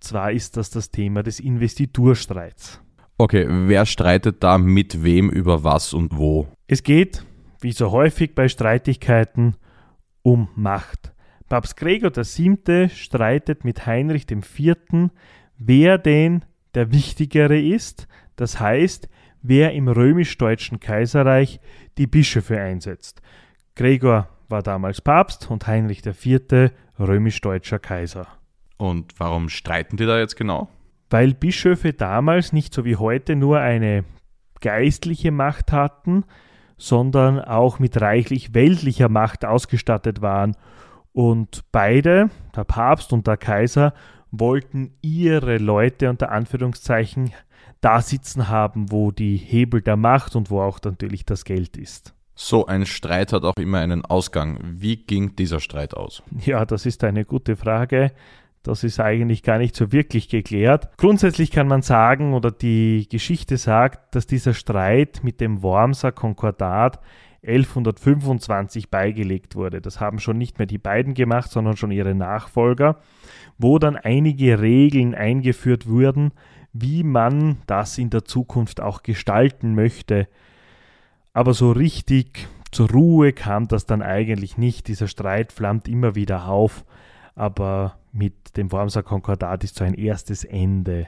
zwar 0.04 0.32
ist 0.32 0.58
das 0.58 0.70
das 0.70 0.92
Thema 0.92 1.24
des 1.24 1.40
Investiturstreits. 1.40 2.82
Okay, 3.18 3.46
wer 3.48 3.86
streitet 3.86 4.44
da 4.44 4.58
mit 4.58 5.04
wem 5.04 5.30
über 5.30 5.64
was 5.64 5.94
und 5.94 6.18
wo? 6.18 6.48
Es 6.68 6.84
geht, 6.84 7.26
wie 7.62 7.72
so 7.72 7.92
häufig 7.92 8.36
bei 8.36 8.48
Streitigkeiten, 8.50 9.56
um 10.22 10.50
Macht. 10.56 11.14
Papst 11.48 11.78
Gregor 11.78 12.12
VII. 12.16 12.90
streitet 12.90 13.64
mit 13.64 13.86
Heinrich 13.86 14.26
IV., 14.30 14.76
wer 15.58 15.98
denn 15.98 16.44
der 16.74 16.92
Wichtigere 16.92 17.60
ist, 17.60 18.08
das 18.36 18.60
heißt, 18.60 19.08
wer 19.44 19.74
im 19.74 19.88
römisch-deutschen 19.88 20.80
Kaiserreich 20.80 21.60
die 21.98 22.08
Bischöfe 22.08 22.60
einsetzt. 22.60 23.22
Gregor 23.76 24.30
war 24.50 24.64
damals 24.64 25.02
Papst 25.02 25.52
und 25.52 25.68
Heinrich 25.68 26.04
IV. 26.06 26.72
römisch-deutscher 27.00 27.80
Kaiser. 27.80 28.28
Und 28.78 29.20
warum 29.20 29.50
streiten 29.50 29.98
die 29.98 30.06
da 30.06 30.18
jetzt 30.18 30.36
genau? 30.36 30.70
Weil 31.10 31.34
Bischöfe 31.34 31.94
damals 31.94 32.54
nicht 32.54 32.74
so 32.74 32.86
wie 32.86 32.96
heute 32.96 33.36
nur 33.36 33.60
eine 33.60 34.04
geistliche 34.62 35.32
Macht 35.32 35.72
hatten, 35.72 36.24
sondern 36.78 37.40
auch 37.40 37.80
mit 37.80 38.02
reichlich 38.02 38.54
weltlicher 38.54 39.10
Macht 39.10 39.46
ausgestattet 39.46 40.22
waren. 40.22 40.56
Und 41.12 41.64
beide, 41.72 42.30
der 42.56 42.64
Papst 42.64 43.14
und 43.14 43.28
der 43.28 43.38
Kaiser, 43.38 43.94
wollten 44.32 44.96
ihre 45.02 45.58
Leute 45.58 46.10
unter 46.10 46.32
Anführungszeichen 46.32 47.32
da 47.84 48.02
sitzen 48.02 48.50
haben, 48.50 48.92
wo 48.92 49.12
die 49.12 49.36
Hebel 49.38 49.82
der 49.82 49.98
Macht 49.98 50.36
und 50.36 50.50
wo 50.50 50.62
auch 50.62 50.80
natürlich 50.84 51.26
das 51.26 51.44
Geld 51.44 51.78
ist. 51.78 52.14
So 52.36 52.66
ein 52.66 52.86
Streit 52.86 53.34
hat 53.34 53.44
auch 53.44 53.58
immer 53.58 53.80
einen 53.80 54.06
Ausgang. 54.06 54.58
Wie 54.64 54.98
ging 54.98 55.36
dieser 55.36 55.60
Streit 55.60 55.94
aus? 55.94 56.24
Ja, 56.46 56.66
das 56.66 56.86
ist 56.86 57.04
eine 57.04 57.26
gute 57.26 57.56
Frage. 57.56 58.12
Das 58.64 58.84
ist 58.84 59.00
eigentlich 59.00 59.44
gar 59.44 59.58
nicht 59.58 59.76
so 59.76 59.92
wirklich 59.92 60.30
geklärt. 60.30 60.90
Grundsätzlich 60.98 61.52
kann 61.52 61.68
man 61.68 61.82
sagen, 61.82 62.34
oder 62.34 62.50
die 62.50 63.08
Geschichte 63.10 63.58
sagt, 63.58 64.16
dass 64.16 64.26
dieser 64.26 64.54
Streit 64.54 65.20
mit 65.22 65.42
dem 65.42 65.62
Wormser 65.62 66.14
Konkordat 66.14 67.02
1125 67.46 68.90
beigelegt 68.90 69.56
wurde. 69.56 69.82
Das 69.82 70.00
haben 70.00 70.20
schon 70.20 70.38
nicht 70.38 70.58
mehr 70.60 70.66
die 70.66 70.78
beiden 70.78 71.14
gemacht, 71.14 71.52
sondern 71.52 71.76
schon 71.76 71.92
ihre 71.92 72.16
Nachfolger, 72.16 73.00
wo 73.58 73.80
dann 73.80 73.98
einige 73.98 74.62
Regeln 74.62 75.14
eingeführt 75.14 75.88
wurden, 75.88 76.32
wie 76.74 77.04
man 77.04 77.58
das 77.68 77.98
in 77.98 78.10
der 78.10 78.26
Zukunft 78.26 78.82
auch 78.82 79.04
gestalten 79.04 79.76
möchte. 79.76 80.28
Aber 81.32 81.54
so 81.54 81.72
richtig 81.72 82.48
zur 82.72 82.90
Ruhe 82.90 83.32
kam 83.32 83.68
das 83.68 83.86
dann 83.86 84.02
eigentlich 84.02 84.58
nicht. 84.58 84.88
Dieser 84.88 85.08
Streit 85.08 85.52
flammt 85.52 85.88
immer 85.88 86.16
wieder 86.16 86.48
auf, 86.48 86.84
aber 87.36 87.98
mit 88.12 88.58
dem 88.58 88.72
Wormser 88.72 89.04
Konkordat 89.04 89.64
ist 89.64 89.76
so 89.76 89.84
ein 89.84 89.94
erstes 89.94 90.44
Ende 90.44 91.08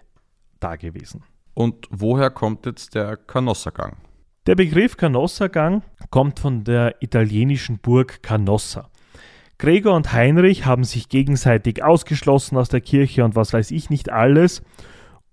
da 0.59 0.75
gewesen. 0.75 1.23
Und 1.55 1.87
woher 1.89 2.29
kommt 2.29 2.65
jetzt 2.65 2.95
der 2.95 3.17
Canossagang? 3.17 3.97
Der 4.45 4.55
Begriff 4.55 4.97
Canossagang 4.97 5.81
kommt 6.11 6.39
von 6.39 6.63
der 6.63 7.01
italienischen 7.01 7.79
Burg 7.79 8.21
Canossa. 8.21 8.89
Gregor 9.57 9.95
und 9.95 10.11
Heinrich 10.11 10.65
haben 10.65 10.83
sich 10.83 11.09
gegenseitig 11.09 11.83
ausgeschlossen 11.83 12.57
aus 12.57 12.69
der 12.69 12.81
Kirche 12.81 13.23
und 13.23 13.35
was 13.35 13.53
weiß 13.53 13.71
ich 13.71 13.89
nicht 13.89 14.11
alles. 14.11 14.61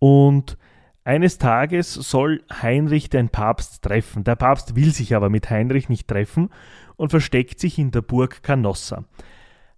Und 0.03 0.59
eines 1.05 1.39
Tages 1.39 1.95
soll 1.95 2.43
Heinrich 2.51 3.09
den 3.09 3.29
Papst 3.29 3.85
treffen. 3.85 4.25
Der 4.25 4.35
Papst 4.35 4.75
will 4.75 4.93
sich 4.93 5.15
aber 5.15 5.31
mit 5.31 5.49
Heinrich 5.49 5.89
nicht 5.89 6.09
treffen 6.09 6.51
und 6.97 7.11
versteckt 7.11 7.61
sich 7.61 7.79
in 7.79 7.93
der 7.93 8.03
Burg 8.03 8.43
Canossa. 8.43 9.05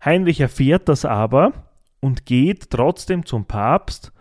Heinrich 0.02 0.40
erfährt 0.40 0.88
das 0.88 1.04
aber 1.04 1.52
und 2.00 2.24
geht 2.24 2.70
trotzdem 2.70 3.26
zum 3.26 3.44
Papst 3.44 4.14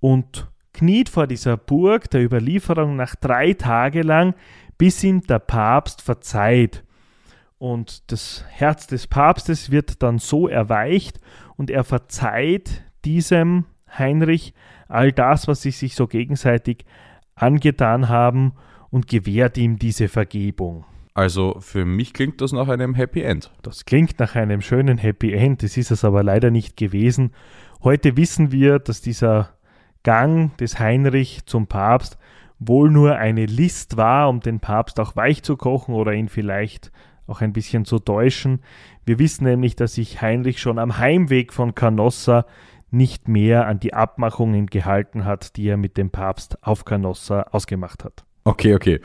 und 0.00 0.48
kniet 0.74 1.08
vor 1.08 1.26
dieser 1.26 1.56
Burg 1.56 2.10
der 2.10 2.22
Überlieferung 2.22 2.96
nach 2.96 3.16
drei 3.16 3.54
Tage 3.54 4.02
lang, 4.02 4.34
bis 4.76 5.02
ihm 5.02 5.22
der 5.22 5.38
Papst 5.38 6.02
verzeiht. 6.02 6.84
Und 7.56 8.12
das 8.12 8.44
Herz 8.50 8.86
des 8.86 9.06
Papstes 9.06 9.70
wird 9.70 10.02
dann 10.02 10.18
so 10.18 10.46
erweicht 10.46 11.20
und 11.56 11.70
er 11.70 11.84
verzeiht 11.84 12.84
diesem 13.06 13.64
Heinrich 13.96 14.52
all 14.88 15.12
das, 15.12 15.48
was 15.48 15.62
sie 15.62 15.70
sich 15.70 15.94
so 15.94 16.06
gegenseitig 16.06 16.84
angetan 17.34 18.08
haben 18.08 18.52
und 18.90 19.06
gewährt 19.06 19.58
ihm 19.58 19.78
diese 19.78 20.08
Vergebung. 20.08 20.84
Also 21.14 21.56
für 21.60 21.84
mich 21.84 22.12
klingt 22.12 22.40
das 22.40 22.52
nach 22.52 22.68
einem 22.68 22.94
Happy 22.94 23.22
End. 23.22 23.50
Das 23.62 23.84
klingt 23.84 24.18
nach 24.18 24.34
einem 24.34 24.60
schönen 24.60 24.98
Happy 24.98 25.32
End, 25.32 25.62
das 25.62 25.76
ist 25.76 25.90
es 25.90 26.04
aber 26.04 26.22
leider 26.22 26.50
nicht 26.50 26.76
gewesen. 26.76 27.32
Heute 27.82 28.16
wissen 28.16 28.52
wir, 28.52 28.78
dass 28.78 29.00
dieser 29.00 29.50
Gang 30.04 30.56
des 30.58 30.78
Heinrich 30.78 31.44
zum 31.46 31.66
Papst 31.66 32.18
wohl 32.58 32.90
nur 32.90 33.16
eine 33.16 33.46
List 33.46 33.96
war, 33.96 34.28
um 34.28 34.40
den 34.40 34.60
Papst 34.60 35.00
auch 35.00 35.16
weich 35.16 35.42
zu 35.42 35.56
kochen 35.56 35.94
oder 35.94 36.12
ihn 36.12 36.28
vielleicht 36.28 36.92
auch 37.26 37.40
ein 37.40 37.52
bisschen 37.52 37.84
zu 37.84 37.98
täuschen. 37.98 38.60
Wir 39.04 39.18
wissen 39.18 39.44
nämlich, 39.44 39.76
dass 39.76 39.94
sich 39.94 40.22
Heinrich 40.22 40.60
schon 40.60 40.78
am 40.78 40.98
Heimweg 40.98 41.52
von 41.52 41.74
Canossa 41.74 42.46
nicht 42.90 43.28
mehr 43.28 43.66
an 43.66 43.80
die 43.80 43.94
Abmachungen 43.94 44.66
gehalten 44.66 45.24
hat, 45.24 45.56
die 45.56 45.68
er 45.68 45.76
mit 45.76 45.96
dem 45.96 46.10
Papst 46.10 46.62
auf 46.62 46.84
Canossa 46.84 47.42
ausgemacht 47.50 48.04
hat. 48.04 48.24
Okay, 48.44 48.74
okay. 48.74 49.00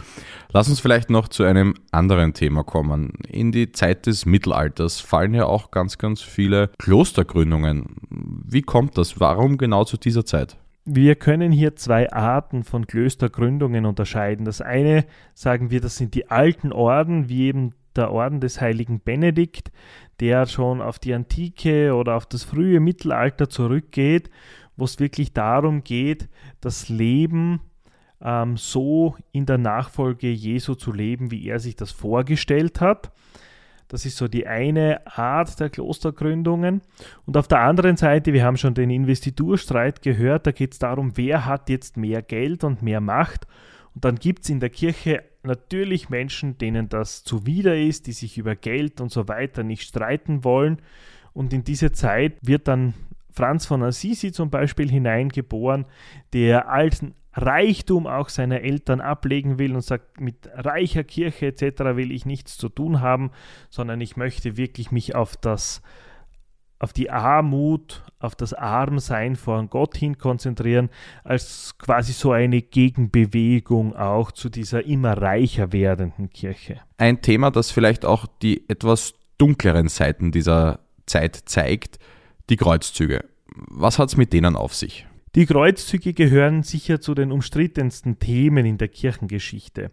Lass 0.53 0.69
uns 0.69 0.79
vielleicht 0.79 1.09
noch 1.09 1.27
zu 1.27 1.43
einem 1.43 1.73
anderen 1.91 2.33
Thema 2.33 2.63
kommen. 2.63 3.11
In 3.27 3.51
die 3.51 3.73
Zeit 3.73 4.05
des 4.05 4.25
Mittelalters 4.25 5.01
fallen 5.01 5.33
ja 5.33 5.45
auch 5.45 5.69
ganz, 5.69 5.97
ganz 5.97 6.21
viele 6.21 6.69
Klostergründungen. 6.79 7.97
Wie 8.09 8.61
kommt 8.61 8.97
das? 8.97 9.19
Warum 9.19 9.57
genau 9.57 9.83
zu 9.83 9.97
dieser 9.97 10.25
Zeit? 10.25 10.57
Wir 10.85 11.15
können 11.15 11.51
hier 11.51 11.75
zwei 11.75 12.11
Arten 12.11 12.63
von 12.63 12.87
Klöstergründungen 12.87 13.85
unterscheiden. 13.85 14.45
Das 14.45 14.61
eine, 14.61 15.05
sagen 15.33 15.71
wir, 15.71 15.81
das 15.81 15.97
sind 15.97 16.13
die 16.13 16.29
alten 16.29 16.71
Orden, 16.71 17.27
wie 17.27 17.47
eben 17.47 17.73
der 17.95 18.11
Orden 18.11 18.39
des 18.39 18.59
heiligen 18.59 18.99
Benedikt, 18.99 19.71
der 20.19 20.45
schon 20.45 20.81
auf 20.81 20.99
die 20.99 21.13
Antike 21.13 21.95
oder 21.95 22.15
auf 22.15 22.25
das 22.25 22.43
frühe 22.43 22.79
Mittelalter 22.79 23.49
zurückgeht, 23.49 24.29
wo 24.75 24.85
es 24.85 24.99
wirklich 24.99 25.33
darum 25.33 25.83
geht, 25.83 26.29
das 26.61 26.89
Leben 26.89 27.61
ähm, 28.21 28.57
so 28.57 29.15
in 29.31 29.45
der 29.45 29.57
Nachfolge 29.57 30.29
Jesu 30.29 30.75
zu 30.75 30.91
leben, 30.91 31.31
wie 31.31 31.47
er 31.47 31.59
sich 31.59 31.75
das 31.75 31.91
vorgestellt 31.91 32.81
hat. 32.81 33.11
Das 33.89 34.05
ist 34.05 34.17
so 34.17 34.27
die 34.27 34.47
eine 34.47 35.05
Art 35.05 35.59
der 35.59 35.69
Klostergründungen. 35.69 36.81
Und 37.25 37.37
auf 37.37 37.47
der 37.47 37.59
anderen 37.59 37.97
Seite, 37.97 38.33
wir 38.33 38.43
haben 38.43 38.57
schon 38.57 38.73
den 38.73 38.89
Investiturstreit 38.89 40.01
gehört, 40.01 40.47
da 40.47 40.51
geht 40.51 40.73
es 40.73 40.79
darum, 40.79 41.15
wer 41.15 41.45
hat 41.45 41.69
jetzt 41.69 41.97
mehr 41.97 42.21
Geld 42.23 42.63
und 42.63 42.81
mehr 42.81 43.01
Macht. 43.01 43.45
Und 43.95 44.05
dann 44.05 44.15
gibt 44.15 44.43
es 44.43 44.49
in 44.49 44.59
der 44.59 44.69
Kirche 44.69 45.23
natürlich 45.43 46.09
Menschen, 46.09 46.57
denen 46.57 46.89
das 46.89 47.23
zuwider 47.23 47.77
ist, 47.77 48.07
die 48.07 48.13
sich 48.13 48.37
über 48.37 48.55
Geld 48.55 49.01
und 49.01 49.11
so 49.11 49.27
weiter 49.27 49.63
nicht 49.63 49.83
streiten 49.83 50.43
wollen. 50.43 50.81
Und 51.33 51.53
in 51.53 51.63
diese 51.63 51.91
Zeit 51.91 52.33
wird 52.41 52.67
dann 52.67 52.93
Franz 53.31 53.65
von 53.65 53.83
Assisi 53.83 54.31
zum 54.31 54.49
Beispiel 54.49 54.89
hineingeboren, 54.89 55.85
der 56.33 56.69
alten 56.69 57.15
Reichtum 57.33 58.05
auch 58.05 58.29
seiner 58.29 58.61
Eltern 58.61 59.01
ablegen 59.01 59.57
will 59.57 59.73
und 59.73 59.81
sagt, 59.81 60.21
mit 60.21 60.47
reicher 60.53 61.03
Kirche 61.03 61.47
etc. 61.47 61.95
will 61.95 62.11
ich 62.11 62.25
nichts 62.27 62.57
zu 62.57 62.69
tun 62.69 63.01
haben, 63.01 63.31
sondern 63.69 64.01
ich 64.01 64.17
möchte 64.17 64.55
wirklich 64.55 64.91
mich 64.91 65.15
auf 65.15 65.35
das 65.35 65.81
auf 66.83 66.91
die 66.91 67.09
Armut, 67.09 68.03
auf 68.19 68.35
das 68.35 68.53
Armsein 68.53 69.37
vor 69.37 69.65
Gott 69.67 69.95
hin 69.95 70.17
konzentrieren, 70.17 70.89
als 71.23 71.77
quasi 71.77 72.11
so 72.11 72.33
eine 72.33 72.61
Gegenbewegung 72.61 73.95
auch 73.95 74.33
zu 74.33 74.49
dieser 74.49 74.85
immer 74.85 75.13
reicher 75.13 75.71
werdenden 75.71 76.29
Kirche. 76.29 76.81
Ein 76.97 77.21
Thema, 77.21 77.51
das 77.51 77.71
vielleicht 77.71 78.03
auch 78.03 78.25
die 78.41 78.69
etwas 78.69 79.13
dunkleren 79.37 79.87
Seiten 79.87 80.33
dieser 80.33 80.81
Zeit 81.05 81.37
zeigt, 81.45 81.99
die 82.49 82.57
Kreuzzüge. 82.57 83.23
Was 83.47 83.97
hat 83.97 84.09
es 84.09 84.17
mit 84.17 84.33
denen 84.33 84.57
auf 84.57 84.75
sich? 84.75 85.07
Die 85.35 85.45
Kreuzzüge 85.45 86.13
gehören 86.13 86.63
sicher 86.63 86.99
zu 86.99 87.15
den 87.15 87.31
umstrittensten 87.31 88.19
Themen 88.19 88.65
in 88.65 88.77
der 88.77 88.89
Kirchengeschichte. 88.89 89.91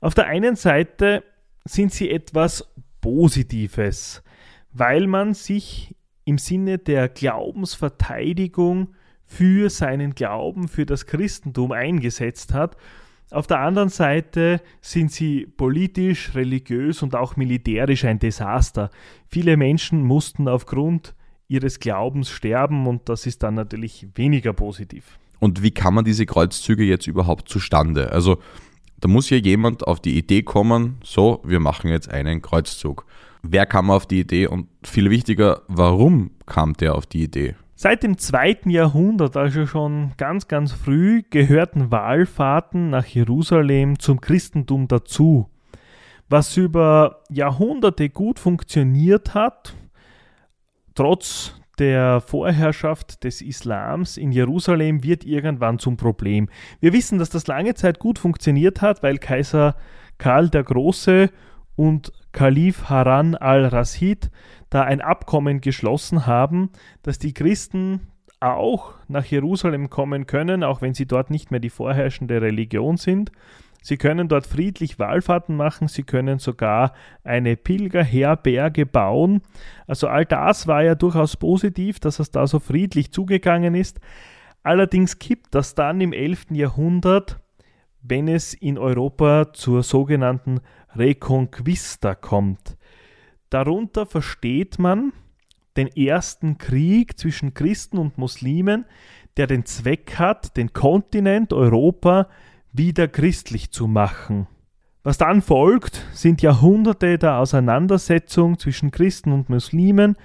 Auf 0.00 0.14
der 0.14 0.26
einen 0.26 0.54
Seite 0.54 1.24
sind 1.64 1.92
sie 1.92 2.10
etwas 2.10 2.64
Positives, 3.00 4.22
weil 4.72 5.08
man 5.08 5.34
sich 5.34 5.96
im 6.28 6.36
Sinne 6.36 6.76
der 6.76 7.08
Glaubensverteidigung 7.08 8.88
für 9.24 9.70
seinen 9.70 10.14
Glauben, 10.14 10.68
für 10.68 10.84
das 10.84 11.06
Christentum 11.06 11.72
eingesetzt 11.72 12.52
hat. 12.52 12.76
Auf 13.30 13.46
der 13.46 13.60
anderen 13.60 13.88
Seite 13.88 14.60
sind 14.82 15.10
sie 15.10 15.46
politisch, 15.46 16.34
religiös 16.34 17.02
und 17.02 17.14
auch 17.14 17.36
militärisch 17.36 18.04
ein 18.04 18.18
Desaster. 18.18 18.90
Viele 19.26 19.56
Menschen 19.56 20.02
mussten 20.02 20.48
aufgrund 20.48 21.14
ihres 21.48 21.80
Glaubens 21.80 22.28
sterben 22.28 22.86
und 22.86 23.08
das 23.08 23.24
ist 23.24 23.42
dann 23.42 23.54
natürlich 23.54 24.06
weniger 24.14 24.52
positiv. 24.52 25.18
Und 25.40 25.62
wie 25.62 25.70
kann 25.70 25.94
man 25.94 26.04
diese 26.04 26.26
Kreuzzüge 26.26 26.84
jetzt 26.84 27.06
überhaupt 27.06 27.48
zustande? 27.48 28.12
Also 28.12 28.38
da 29.00 29.08
muss 29.08 29.30
ja 29.30 29.36
jemand 29.36 29.86
auf 29.86 30.00
die 30.00 30.16
Idee 30.18 30.42
kommen, 30.42 30.98
so, 31.02 31.40
wir 31.44 31.60
machen 31.60 31.90
jetzt 31.90 32.10
einen 32.10 32.42
Kreuzzug. 32.42 33.06
Wer 33.42 33.66
kam 33.66 33.90
auf 33.90 34.06
die 34.06 34.20
Idee 34.20 34.46
und 34.48 34.68
viel 34.82 35.10
wichtiger, 35.10 35.62
warum 35.68 36.30
kam 36.46 36.74
der 36.74 36.94
auf 36.94 37.06
die 37.06 37.22
Idee? 37.22 37.54
Seit 37.76 38.02
dem 38.02 38.18
zweiten 38.18 38.70
Jahrhundert, 38.70 39.36
also 39.36 39.64
schon 39.64 40.12
ganz, 40.16 40.48
ganz 40.48 40.72
früh, 40.72 41.22
gehörten 41.30 41.92
Wallfahrten 41.92 42.90
nach 42.90 43.06
Jerusalem 43.06 44.00
zum 44.00 44.20
Christentum 44.20 44.88
dazu. 44.88 45.48
Was 46.28 46.56
über 46.56 47.22
Jahrhunderte 47.30 48.10
gut 48.10 48.40
funktioniert 48.40 49.34
hat, 49.34 49.74
trotz 50.96 51.54
der 51.78 52.20
Vorherrschaft 52.20 53.24
des 53.24 53.40
Islams 53.40 54.16
in 54.16 54.32
Jerusalem 54.32 55.02
wird 55.02 55.24
irgendwann 55.24 55.78
zum 55.78 55.96
Problem. 55.96 56.48
Wir 56.80 56.92
wissen, 56.92 57.18
dass 57.18 57.30
das 57.30 57.46
lange 57.46 57.74
Zeit 57.74 57.98
gut 57.98 58.18
funktioniert 58.18 58.82
hat, 58.82 59.02
weil 59.02 59.18
Kaiser 59.18 59.76
Karl 60.18 60.48
der 60.48 60.64
Große 60.64 61.30
und 61.76 62.12
Kalif 62.32 62.88
Haran 62.90 63.34
al-Rasid 63.34 64.30
da 64.70 64.82
ein 64.82 65.00
Abkommen 65.00 65.60
geschlossen 65.60 66.26
haben, 66.26 66.70
dass 67.02 67.18
die 67.18 67.32
Christen 67.32 68.08
auch 68.40 68.94
nach 69.08 69.24
Jerusalem 69.24 69.90
kommen 69.90 70.26
können, 70.26 70.62
auch 70.62 70.82
wenn 70.82 70.94
sie 70.94 71.06
dort 71.06 71.30
nicht 71.30 71.50
mehr 71.50 71.60
die 71.60 71.70
vorherrschende 71.70 72.40
Religion 72.40 72.96
sind. 72.96 73.32
Sie 73.82 73.96
können 73.96 74.28
dort 74.28 74.46
friedlich 74.46 74.98
Wallfahrten 74.98 75.56
machen, 75.56 75.88
sie 75.88 76.02
können 76.02 76.38
sogar 76.38 76.92
eine 77.24 77.56
Pilgerherberge 77.56 78.86
bauen. 78.86 79.42
Also 79.86 80.08
all 80.08 80.24
das 80.24 80.66
war 80.66 80.82
ja 80.82 80.94
durchaus 80.94 81.36
positiv, 81.36 82.00
dass 82.00 82.18
es 82.18 82.30
da 82.30 82.46
so 82.46 82.58
friedlich 82.58 83.12
zugegangen 83.12 83.74
ist. 83.74 84.00
Allerdings 84.62 85.18
kippt 85.18 85.54
das 85.54 85.74
dann 85.74 86.00
im 86.00 86.12
11. 86.12 86.46
Jahrhundert, 86.50 87.40
wenn 88.02 88.28
es 88.28 88.52
in 88.52 88.78
Europa 88.78 89.52
zur 89.52 89.82
sogenannten 89.82 90.60
Reconquista 90.94 92.14
kommt. 92.14 92.76
Darunter 93.50 94.06
versteht 94.06 94.78
man 94.78 95.12
den 95.76 95.88
ersten 95.88 96.58
Krieg 96.58 97.18
zwischen 97.18 97.54
Christen 97.54 97.98
und 97.98 98.18
Muslimen, 98.18 98.84
der 99.36 99.46
den 99.46 99.64
Zweck 99.64 100.16
hat, 100.18 100.56
den 100.56 100.72
Kontinent 100.72 101.52
Europa 101.52 102.28
wieder 102.72 103.08
christlich 103.08 103.70
zu 103.70 103.86
machen. 103.86 104.46
Was 105.02 105.18
dann 105.18 105.42
folgt, 105.42 106.04
sind 106.12 106.42
Jahrhunderte 106.42 107.18
der 107.18 107.38
Auseinandersetzung 107.38 108.58
zwischen 108.58 108.90
Christen 108.90 109.32
und 109.32 109.48
Muslimen. 109.48 110.16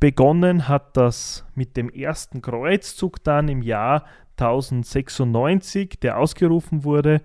Begonnen 0.00 0.68
hat 0.68 0.96
das 0.96 1.46
mit 1.54 1.76
dem 1.76 1.88
ersten 1.88 2.42
Kreuzzug 2.42 3.24
dann 3.24 3.48
im 3.48 3.62
Jahr 3.62 4.04
1096, 4.36 5.98
der 6.00 6.18
ausgerufen 6.18 6.84
wurde, 6.84 7.22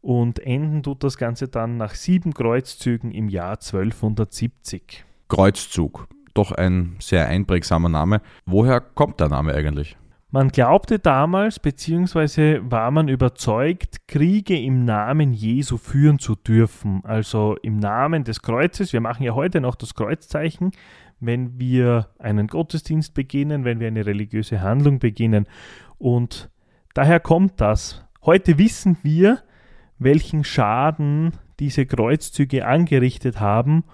und 0.00 0.38
enden 0.38 0.84
tut 0.84 1.02
das 1.02 1.18
Ganze 1.18 1.48
dann 1.48 1.78
nach 1.78 1.94
sieben 1.96 2.32
Kreuzzügen 2.32 3.10
im 3.10 3.28
Jahr 3.28 3.54
1270. 3.54 5.04
Kreuzzug, 5.28 6.06
doch 6.32 6.52
ein 6.52 6.94
sehr 7.00 7.26
einprägsamer 7.26 7.88
Name. 7.88 8.20
Woher 8.44 8.80
kommt 8.80 9.18
der 9.18 9.28
Name 9.28 9.52
eigentlich? 9.52 9.96
Man 10.30 10.48
glaubte 10.48 10.98
damals, 10.98 11.60
beziehungsweise 11.60 12.60
war 12.68 12.90
man 12.90 13.06
überzeugt, 13.06 14.08
Kriege 14.08 14.58
im 14.58 14.84
Namen 14.84 15.32
Jesu 15.32 15.78
führen 15.78 16.18
zu 16.18 16.34
dürfen, 16.34 17.00
also 17.04 17.56
im 17.62 17.78
Namen 17.78 18.24
des 18.24 18.42
Kreuzes. 18.42 18.92
Wir 18.92 19.00
machen 19.00 19.22
ja 19.22 19.34
heute 19.34 19.60
noch 19.60 19.76
das 19.76 19.94
Kreuzzeichen, 19.94 20.72
wenn 21.20 21.60
wir 21.60 22.08
einen 22.18 22.48
Gottesdienst 22.48 23.14
beginnen, 23.14 23.64
wenn 23.64 23.78
wir 23.78 23.86
eine 23.86 24.04
religiöse 24.04 24.60
Handlung 24.60 24.98
beginnen. 24.98 25.46
Und 25.96 26.50
daher 26.92 27.20
kommt 27.20 27.60
das. 27.60 28.04
Heute 28.24 28.58
wissen 28.58 28.98
wir, 29.02 29.42
welchen 29.98 30.42
Schaden 30.42 31.34
diese 31.60 31.86
Kreuzzüge 31.86 32.66
angerichtet 32.66 33.38
haben 33.38 33.84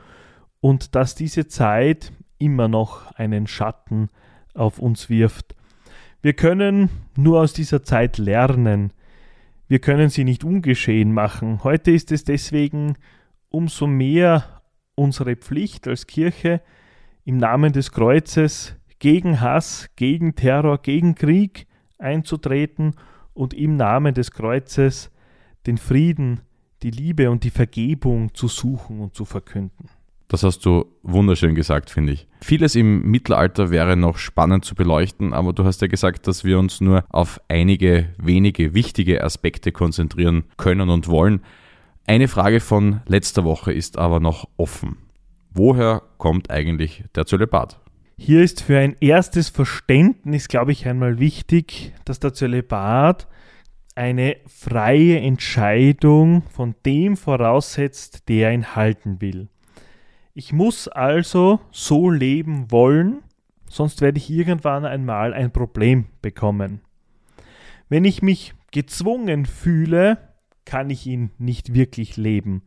und 0.61 0.95
dass 0.95 1.15
diese 1.15 1.47
Zeit 1.47 2.11
immer 2.39 2.69
noch 2.69 3.13
einen 3.13 3.47
Schatten 3.47 4.09
auf 4.55 4.79
uns 4.79 5.11
wirft. 5.11 5.55
Wir 6.23 6.35
können 6.35 6.89
nur 7.17 7.41
aus 7.41 7.53
dieser 7.53 7.83
Zeit 7.83 8.17
lernen. 8.17 8.93
Wir 9.67 9.81
können 9.81 10.09
sie 10.09 10.23
nicht 10.23 10.45
ungeschehen 10.45 11.13
machen. 11.13 11.65
Heute 11.65 11.91
ist 11.91 12.13
es 12.13 12.23
deswegen 12.23 12.95
umso 13.49 13.89
mehr 13.89 14.63
unsere 14.95 15.35
Pflicht 15.35 15.89
als 15.89 16.07
Kirche, 16.07 16.63
im 17.25 17.39
Namen 17.39 17.73
des 17.73 17.91
Kreuzes 17.91 18.77
gegen 19.01 19.41
Hass, 19.41 19.91
gegen 19.97 20.37
Terror, 20.37 20.81
gegen 20.81 21.17
Krieg 21.17 21.67
einzutreten 21.99 22.95
und 23.35 23.53
im 23.53 23.77
Namen 23.77 24.15
des 24.15 24.31
Kreuzes 24.31 25.11
den 25.67 25.77
Frieden, 25.77 26.41
die 26.83 26.91
Liebe 26.91 27.31
und 27.33 27.43
die 27.43 27.51
Vergebung 27.51 28.33
zu 28.33 28.47
suchen 28.47 29.01
und 29.01 29.15
zu 29.15 29.25
verkünden. 29.25 29.89
Das 30.33 30.45
hast 30.45 30.65
du 30.65 30.87
wunderschön 31.03 31.55
gesagt, 31.55 31.91
finde 31.91 32.15
ich. 32.15 32.27
Vieles 32.41 32.75
im 32.75 33.03
Mittelalter 33.03 33.71
wäre 33.71 33.99
noch 33.99 34.17
spannend 34.17 34.65
zu 34.65 34.75
beleuchten, 34.75 35.35
aber 35.35 35.53
du 35.53 35.65
hast 35.65 35.83
ja 35.83 35.89
gesagt, 35.89 36.27
dass 36.27 36.43
wir 36.43 36.59
uns 36.59 36.81
nur 36.81 37.05
auf 37.11 37.39
einige 37.49 38.09
wenige 38.17 38.73
wichtige 38.73 39.23
Aspekte 39.23 39.73
konzentrieren 39.73 40.45
können 40.57 40.89
und 40.89 41.07
wollen. 41.09 41.43
Eine 42.07 42.29
Frage 42.29 42.61
von 42.61 43.03
letzter 43.07 43.45
Woche 43.45 43.75
ist 43.75 43.99
aber 43.99 44.21
noch 44.21 44.49
offen. 44.57 44.97
Woher 45.53 46.01
kommt 46.17 46.51
eigentlich 46.51 47.05
der 47.15 47.27
Zölibat? 47.27 47.79
Hier 48.17 48.43
ist 48.43 48.63
für 48.63 48.79
ein 48.79 48.97
erstes 49.01 49.51
Verständnis, 49.51 50.49
glaube 50.49 50.73
ich, 50.73 50.89
einmal 50.89 51.19
wichtig, 51.19 51.93
dass 52.07 52.21
der 52.21 52.33
Zölibat 52.33 53.29
eine 53.95 54.37
freie 54.47 55.21
Entscheidung 55.21 56.45
von 56.49 56.75
dem 56.87 57.19
voraussetzt, 57.19 58.31
der 58.31 58.55
ihn 58.55 58.75
halten 58.75 59.21
will. 59.21 59.51
Ich 60.35 60.53
muss 60.53 60.89
also 60.89 61.61
so 61.73 62.11
leben 62.11 62.71
wollen, 62.71 63.23
sonst 63.69 64.01
werde 64.01 64.17
ich 64.17 64.31
irgendwann 64.31 64.87
einmal 64.87 65.35
ein 65.35 65.53
Problem 65.53 66.07
bekommen. 66.23 66.81
Wenn 67.91 68.07
ich 68.07 68.23
mich 68.23 68.55
gezwungen 68.71 69.45
fühle, 69.45 70.17
kann 70.65 70.89
ich 70.89 71.07
ihn 71.07 71.33
nicht 71.37 71.75
wirklich 71.75 72.17
leben. 72.17 72.63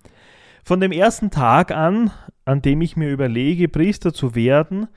Von 0.63 0.80
dem 0.80 0.91
ersten 0.91 1.32
Tag 1.32 1.71
an, 1.71 2.12
an 2.43 2.62
dem 2.62 2.82
ich 2.82 2.97
mir 2.97 3.10
überlege, 3.10 3.67
Priester 3.67 4.13
zu 4.13 4.36
werden, 4.36 4.88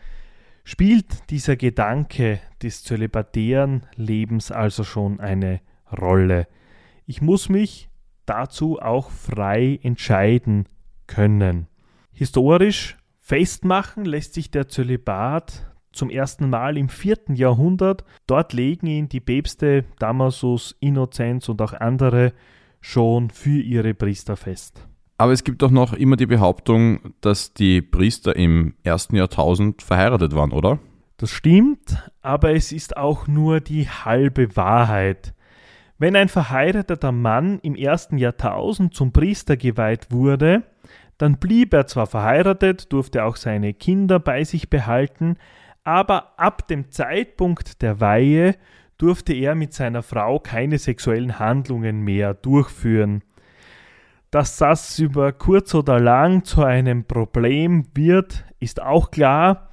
spielt 0.62 1.30
dieser 1.30 1.56
Gedanke 1.56 2.38
des 2.62 2.84
zölibatären 2.84 3.86
Lebens 3.94 4.52
also 4.52 4.84
schon 4.84 5.20
eine 5.20 5.62
Rolle. 5.90 6.46
Ich 7.06 7.22
muss 7.22 7.48
mich 7.48 7.88
dazu 8.26 8.78
auch 8.78 9.10
frei 9.10 9.78
entscheiden 9.82 10.68
können. 11.06 11.66
Historisch 12.18 12.96
festmachen 13.20 14.04
lässt 14.04 14.34
sich 14.34 14.50
der 14.50 14.66
Zölibat 14.66 15.70
zum 15.92 16.10
ersten 16.10 16.50
Mal 16.50 16.76
im 16.76 16.88
vierten 16.88 17.36
Jahrhundert. 17.36 18.04
Dort 18.26 18.52
legen 18.52 18.88
ihn 18.88 19.08
die 19.08 19.20
Päpste 19.20 19.84
Damasus, 20.00 20.74
Innozenz 20.80 21.48
und 21.48 21.62
auch 21.62 21.74
andere 21.74 22.32
schon 22.80 23.30
für 23.30 23.60
ihre 23.60 23.94
Priester 23.94 24.36
fest. 24.36 24.84
Aber 25.16 25.30
es 25.30 25.44
gibt 25.44 25.62
doch 25.62 25.70
noch 25.70 25.92
immer 25.92 26.16
die 26.16 26.26
Behauptung, 26.26 27.14
dass 27.20 27.54
die 27.54 27.82
Priester 27.82 28.34
im 28.34 28.74
ersten 28.82 29.14
Jahrtausend 29.14 29.82
verheiratet 29.82 30.34
waren, 30.34 30.50
oder? 30.50 30.80
Das 31.18 31.30
stimmt, 31.30 32.02
aber 32.20 32.52
es 32.52 32.72
ist 32.72 32.96
auch 32.96 33.28
nur 33.28 33.60
die 33.60 33.88
halbe 33.88 34.56
Wahrheit. 34.56 35.34
Wenn 35.98 36.14
ein 36.14 36.28
verheirateter 36.28 37.10
Mann 37.10 37.58
im 37.62 37.74
ersten 37.74 38.18
Jahrtausend 38.18 38.94
zum 38.94 39.12
Priester 39.12 39.56
geweiht 39.56 40.12
wurde, 40.12 40.62
dann 41.18 41.38
blieb 41.38 41.74
er 41.74 41.88
zwar 41.88 42.06
verheiratet, 42.06 42.92
durfte 42.92 43.24
auch 43.24 43.34
seine 43.34 43.74
Kinder 43.74 44.20
bei 44.20 44.44
sich 44.44 44.70
behalten, 44.70 45.36
aber 45.82 46.38
ab 46.38 46.68
dem 46.68 46.90
Zeitpunkt 46.90 47.82
der 47.82 48.00
Weihe 48.00 48.54
durfte 48.96 49.32
er 49.32 49.56
mit 49.56 49.72
seiner 49.72 50.02
Frau 50.02 50.38
keine 50.38 50.78
sexuellen 50.78 51.40
Handlungen 51.40 52.02
mehr 52.02 52.34
durchführen. 52.34 53.22
Dass 54.30 54.56
das 54.56 54.98
über 54.98 55.32
kurz 55.32 55.74
oder 55.74 55.98
lang 55.98 56.44
zu 56.44 56.62
einem 56.62 57.04
Problem 57.04 57.86
wird, 57.94 58.44
ist 58.60 58.80
auch 58.82 59.10
klar, 59.10 59.70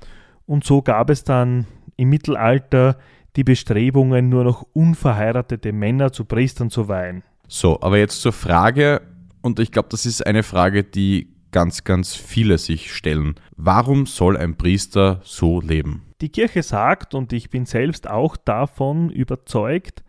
und 0.48 0.64
so 0.64 0.82
gab 0.82 1.10
es 1.10 1.24
dann 1.24 1.68
im 1.98 2.10
Mittelalter 2.10 2.98
die 3.36 3.44
Bestrebungen, 3.44 4.30
nur 4.30 4.44
noch 4.44 4.66
unverheiratete 4.74 5.74
Männer 5.74 6.12
zu 6.12 6.26
Priestern 6.26 6.70
zu 6.70 6.88
weihen. 6.88 7.24
So, 7.48 7.80
aber 7.82 7.98
jetzt 7.98 8.22
zur 8.22 8.34
Frage, 8.34 9.02
und 9.42 9.60
ich 9.60 9.72
glaube, 9.72 9.90
das 9.92 10.06
ist 10.06 10.26
eine 10.26 10.44
Frage, 10.44 10.84
die 10.84 11.36
ganz, 11.52 11.84
ganz 11.84 12.16
viele 12.16 12.58
sich 12.58 12.94
stellen. 12.94 13.36
Warum 13.56 14.06
soll 14.06 14.36
ein 14.36 14.58
Priester 14.58 15.22
so 15.24 15.62
leben? 15.62 16.02
Die 16.22 16.30
Kirche 16.30 16.64
sagt, 16.64 17.14
und 17.14 17.34
ich 17.34 17.50
bin 17.50 17.66
selbst 17.66 18.10
auch 18.10 18.36
davon 18.36 19.10
überzeugt, 19.10 20.04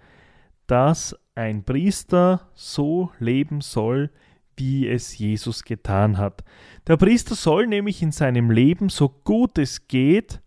dass 0.67 1.17
ein 1.35 1.65
Priester 1.65 2.49
so 2.55 3.11
leben 3.19 3.61
soll, 3.61 4.11
wie 4.57 4.89
es 4.89 5.19
Jesus 5.19 5.65
getan 5.65 6.19
hat. 6.19 6.43
Der 6.87 6.97
Priester 6.97 7.35
soll 7.35 7.67
nämlich 7.67 8.03
in 8.03 8.13
seinem 8.13 8.51
Leben, 8.51 8.89
so 8.89 9.09
gut 9.09 9.59
es 9.59 9.87
geht, 9.87 10.41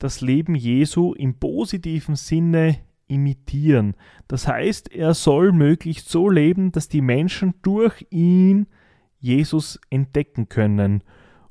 das 0.00 0.20
Leben 0.20 0.56
Jesu 0.56 1.12
im 1.12 1.38
positiven 1.38 2.16
Sinne 2.16 2.78
imitieren. 3.06 3.94
Das 4.26 4.48
heißt, 4.48 4.92
er 4.92 5.14
soll 5.14 5.52
möglichst 5.52 6.08
so 6.08 6.28
leben, 6.28 6.72
dass 6.72 6.88
die 6.88 7.02
Menschen 7.02 7.54
durch 7.62 8.06
ihn 8.10 8.66
Jesus 9.18 9.78
entdecken 9.90 10.48
können. 10.48 11.04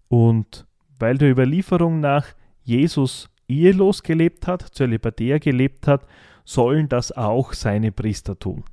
Und 0.08 0.66
weil 0.98 1.18
der 1.18 1.30
Überlieferung 1.30 2.00
nach 2.00 2.26
Jesus 2.64 3.30
ehelos 3.48 4.04
gelebt 4.04 4.48
hat, 4.48 4.62
zölibatär 4.74 5.40
gelebt 5.40 5.88
hat, 5.88 6.06
sollen 6.44 6.90
das 6.90 7.12
auch 7.12 7.54
seine 7.54 7.92
Priester 7.92 8.38
tun. 8.38 8.64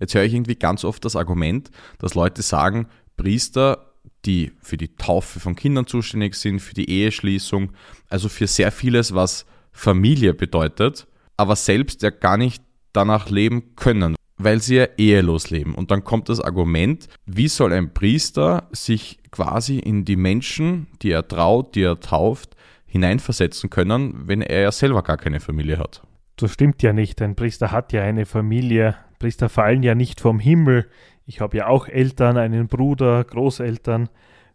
Jetzt 0.00 0.14
höre 0.14 0.24
ich 0.24 0.34
irgendwie 0.34 0.56
ganz 0.56 0.84
oft 0.84 1.04
das 1.04 1.14
Argument, 1.14 1.70
dass 1.98 2.14
Leute 2.14 2.42
sagen, 2.42 2.88
Priester, 3.16 3.89
die 4.24 4.52
für 4.60 4.76
die 4.76 4.94
Taufe 4.96 5.40
von 5.40 5.56
Kindern 5.56 5.86
zuständig 5.86 6.34
sind, 6.34 6.60
für 6.60 6.74
die 6.74 6.90
Eheschließung, 6.90 7.72
also 8.08 8.28
für 8.28 8.46
sehr 8.46 8.72
vieles, 8.72 9.14
was 9.14 9.46
Familie 9.72 10.34
bedeutet, 10.34 11.06
aber 11.36 11.56
selbst 11.56 12.02
ja 12.02 12.10
gar 12.10 12.36
nicht 12.36 12.62
danach 12.92 13.30
leben 13.30 13.76
können, 13.76 14.16
weil 14.36 14.60
sie 14.60 14.76
ja 14.76 14.86
ehelos 14.96 15.50
leben. 15.50 15.74
Und 15.74 15.90
dann 15.90 16.04
kommt 16.04 16.28
das 16.28 16.40
Argument, 16.40 17.08
wie 17.26 17.48
soll 17.48 17.72
ein 17.72 17.94
Priester 17.94 18.68
sich 18.72 19.18
quasi 19.30 19.78
in 19.78 20.04
die 20.04 20.16
Menschen, 20.16 20.88
die 21.02 21.10
er 21.10 21.26
traut, 21.26 21.74
die 21.74 21.82
er 21.82 22.00
tauft, 22.00 22.56
hineinversetzen 22.86 23.70
können, 23.70 24.26
wenn 24.26 24.42
er 24.42 24.62
ja 24.62 24.72
selber 24.72 25.02
gar 25.02 25.16
keine 25.16 25.40
Familie 25.40 25.78
hat. 25.78 26.02
Das 26.36 26.52
stimmt 26.52 26.82
ja 26.82 26.92
nicht. 26.92 27.22
Ein 27.22 27.36
Priester 27.36 27.70
hat 27.70 27.92
ja 27.92 28.02
eine 28.02 28.26
Familie. 28.26 28.96
Priester 29.18 29.48
fallen 29.48 29.82
ja 29.82 29.94
nicht 29.94 30.20
vom 30.20 30.40
Himmel. 30.40 30.88
Ich 31.30 31.40
habe 31.40 31.58
ja 31.58 31.68
auch 31.68 31.86
Eltern, 31.86 32.36
einen 32.36 32.66
Bruder, 32.66 33.22
Großeltern. 33.22 34.08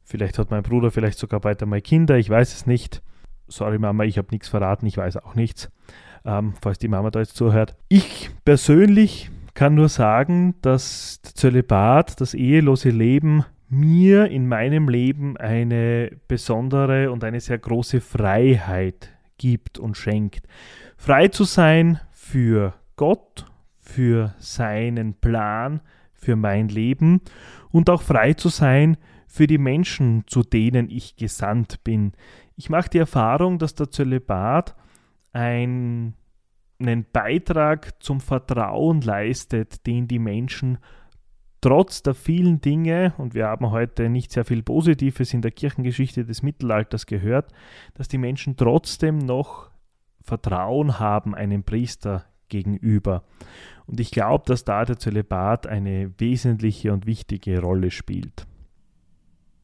Vielleicht 0.03 0.37
hat 0.37 0.51
mein 0.51 0.61
Bruder 0.61 0.91
vielleicht 0.91 1.17
sogar 1.17 1.39
bald 1.39 1.63
einmal 1.63 1.79
Kinder, 1.79 2.17
ich 2.17 2.29
weiß 2.29 2.53
es 2.53 2.65
nicht. 2.65 3.01
Sorry 3.47 3.79
Mama, 3.79 4.03
ich 4.03 4.17
habe 4.17 4.27
nichts 4.31 4.49
verraten, 4.49 4.85
ich 4.85 4.97
weiß 4.97 5.15
auch 5.23 5.35
nichts, 5.35 5.71
ähm, 6.25 6.53
falls 6.61 6.77
die 6.77 6.89
Mama 6.89 7.11
da 7.11 7.19
jetzt 7.19 7.37
zuhört. 7.37 7.77
Ich 7.87 8.29
persönlich 8.43 9.31
kann 9.53 9.75
nur 9.75 9.87
sagen, 9.87 10.55
dass 10.61 11.21
der 11.23 11.35
Zölibat, 11.35 12.19
das 12.19 12.33
ehelose 12.33 12.89
Leben, 12.89 13.45
mir 13.69 14.25
in 14.25 14.45
meinem 14.45 14.89
Leben 14.89 15.37
eine 15.37 16.11
besondere 16.27 17.09
und 17.09 17.23
eine 17.23 17.39
sehr 17.39 17.57
große 17.57 18.01
Freiheit 18.01 19.11
gibt 19.37 19.79
und 19.79 19.95
schenkt. 19.95 20.45
Frei 20.97 21.29
zu 21.29 21.45
sein 21.45 22.01
für 22.11 22.73
Gott, 22.97 23.45
für 23.79 24.35
seinen 24.39 25.13
Plan, 25.13 25.79
für 26.25 26.35
mein 26.35 26.67
Leben 26.69 27.21
und 27.71 27.89
auch 27.89 28.01
frei 28.01 28.33
zu 28.33 28.49
sein 28.49 28.97
für 29.27 29.47
die 29.47 29.57
Menschen, 29.57 30.23
zu 30.27 30.41
denen 30.41 30.89
ich 30.89 31.15
gesandt 31.15 31.83
bin. 31.83 32.13
Ich 32.55 32.69
mache 32.69 32.89
die 32.89 32.97
Erfahrung, 32.97 33.59
dass 33.59 33.75
der 33.75 33.91
Zölibat 33.91 34.75
ein, 35.33 36.15
einen 36.79 37.05
Beitrag 37.11 38.01
zum 38.01 38.21
Vertrauen 38.21 39.01
leistet, 39.01 39.85
den 39.85 40.07
die 40.07 40.19
Menschen 40.19 40.79
trotz 41.61 42.03
der 42.03 42.13
vielen 42.13 42.61
Dinge, 42.61 43.13
und 43.17 43.33
wir 43.33 43.47
haben 43.47 43.71
heute 43.71 44.07
nicht 44.07 44.31
sehr 44.31 44.45
viel 44.45 44.61
Positives 44.61 45.33
in 45.33 45.41
der 45.41 45.51
Kirchengeschichte 45.51 46.23
des 46.23 46.43
Mittelalters 46.43 47.07
gehört, 47.07 47.51
dass 47.95 48.07
die 48.07 48.19
Menschen 48.19 48.55
trotzdem 48.55 49.17
noch 49.17 49.71
Vertrauen 50.21 50.99
haben 50.99 51.35
einem 51.35 51.63
Priester 51.63 52.25
gegenüber. 52.49 53.23
Und 53.85 53.99
ich 53.99 54.11
glaube, 54.11 54.43
dass 54.47 54.63
da 54.63 54.85
der 54.85 54.97
Zölibat 54.97 55.67
eine 55.67 56.11
wesentliche 56.17 56.91
und 56.93 57.05
wichtige 57.05 57.59
Rolle 57.59 57.91
spielt. 57.91 58.47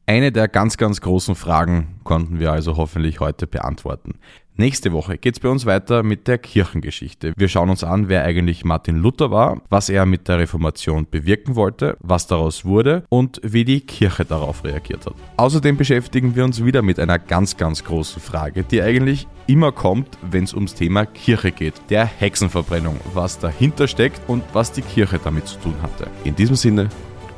Eine 0.06 0.32
der 0.32 0.48
ganz, 0.48 0.78
ganz 0.78 1.00
großen 1.00 1.36
Fragen 1.36 2.00
konnten 2.02 2.40
wir 2.40 2.50
also 2.50 2.76
hoffentlich 2.76 3.20
heute 3.20 3.46
beantworten. 3.46 4.14
Nächste 4.56 4.92
Woche 4.92 5.16
geht 5.16 5.34
es 5.34 5.40
bei 5.40 5.48
uns 5.48 5.64
weiter 5.64 6.02
mit 6.02 6.26
der 6.26 6.38
Kirchengeschichte. 6.38 7.32
Wir 7.36 7.48
schauen 7.48 7.70
uns 7.70 7.84
an, 7.84 8.08
wer 8.08 8.24
eigentlich 8.24 8.64
Martin 8.64 8.96
Luther 8.98 9.30
war, 9.30 9.62
was 9.70 9.88
er 9.88 10.04
mit 10.04 10.28
der 10.28 10.40
Reformation 10.40 11.06
bewirken 11.08 11.54
wollte, 11.54 11.96
was 12.00 12.26
daraus 12.26 12.64
wurde 12.64 13.04
und 13.08 13.40
wie 13.44 13.64
die 13.64 13.80
Kirche 13.80 14.24
darauf 14.24 14.64
reagiert 14.64 15.06
hat. 15.06 15.14
Außerdem 15.36 15.76
beschäftigen 15.76 16.34
wir 16.34 16.44
uns 16.44 16.62
wieder 16.62 16.82
mit 16.82 16.98
einer 16.98 17.18
ganz, 17.20 17.56
ganz 17.56 17.84
großen 17.84 18.20
Frage, 18.20 18.64
die 18.64 18.82
eigentlich 18.82 19.28
immer 19.46 19.70
kommt, 19.70 20.18
wenn 20.30 20.44
es 20.44 20.52
ums 20.52 20.74
Thema 20.74 21.06
Kirche 21.06 21.52
geht. 21.52 21.74
Der 21.90 22.04
Hexenverbrennung, 22.04 22.96
was 23.14 23.38
dahinter 23.38 23.86
steckt 23.86 24.20
und 24.26 24.42
was 24.52 24.72
die 24.72 24.82
Kirche 24.82 25.20
damit 25.22 25.46
zu 25.46 25.58
tun 25.60 25.76
hatte. 25.80 26.08
In 26.24 26.34
diesem 26.34 26.56
Sinne, 26.56 26.88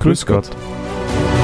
Grüß 0.01 0.27
Gott. 0.27 0.51
Gott. 0.51 1.44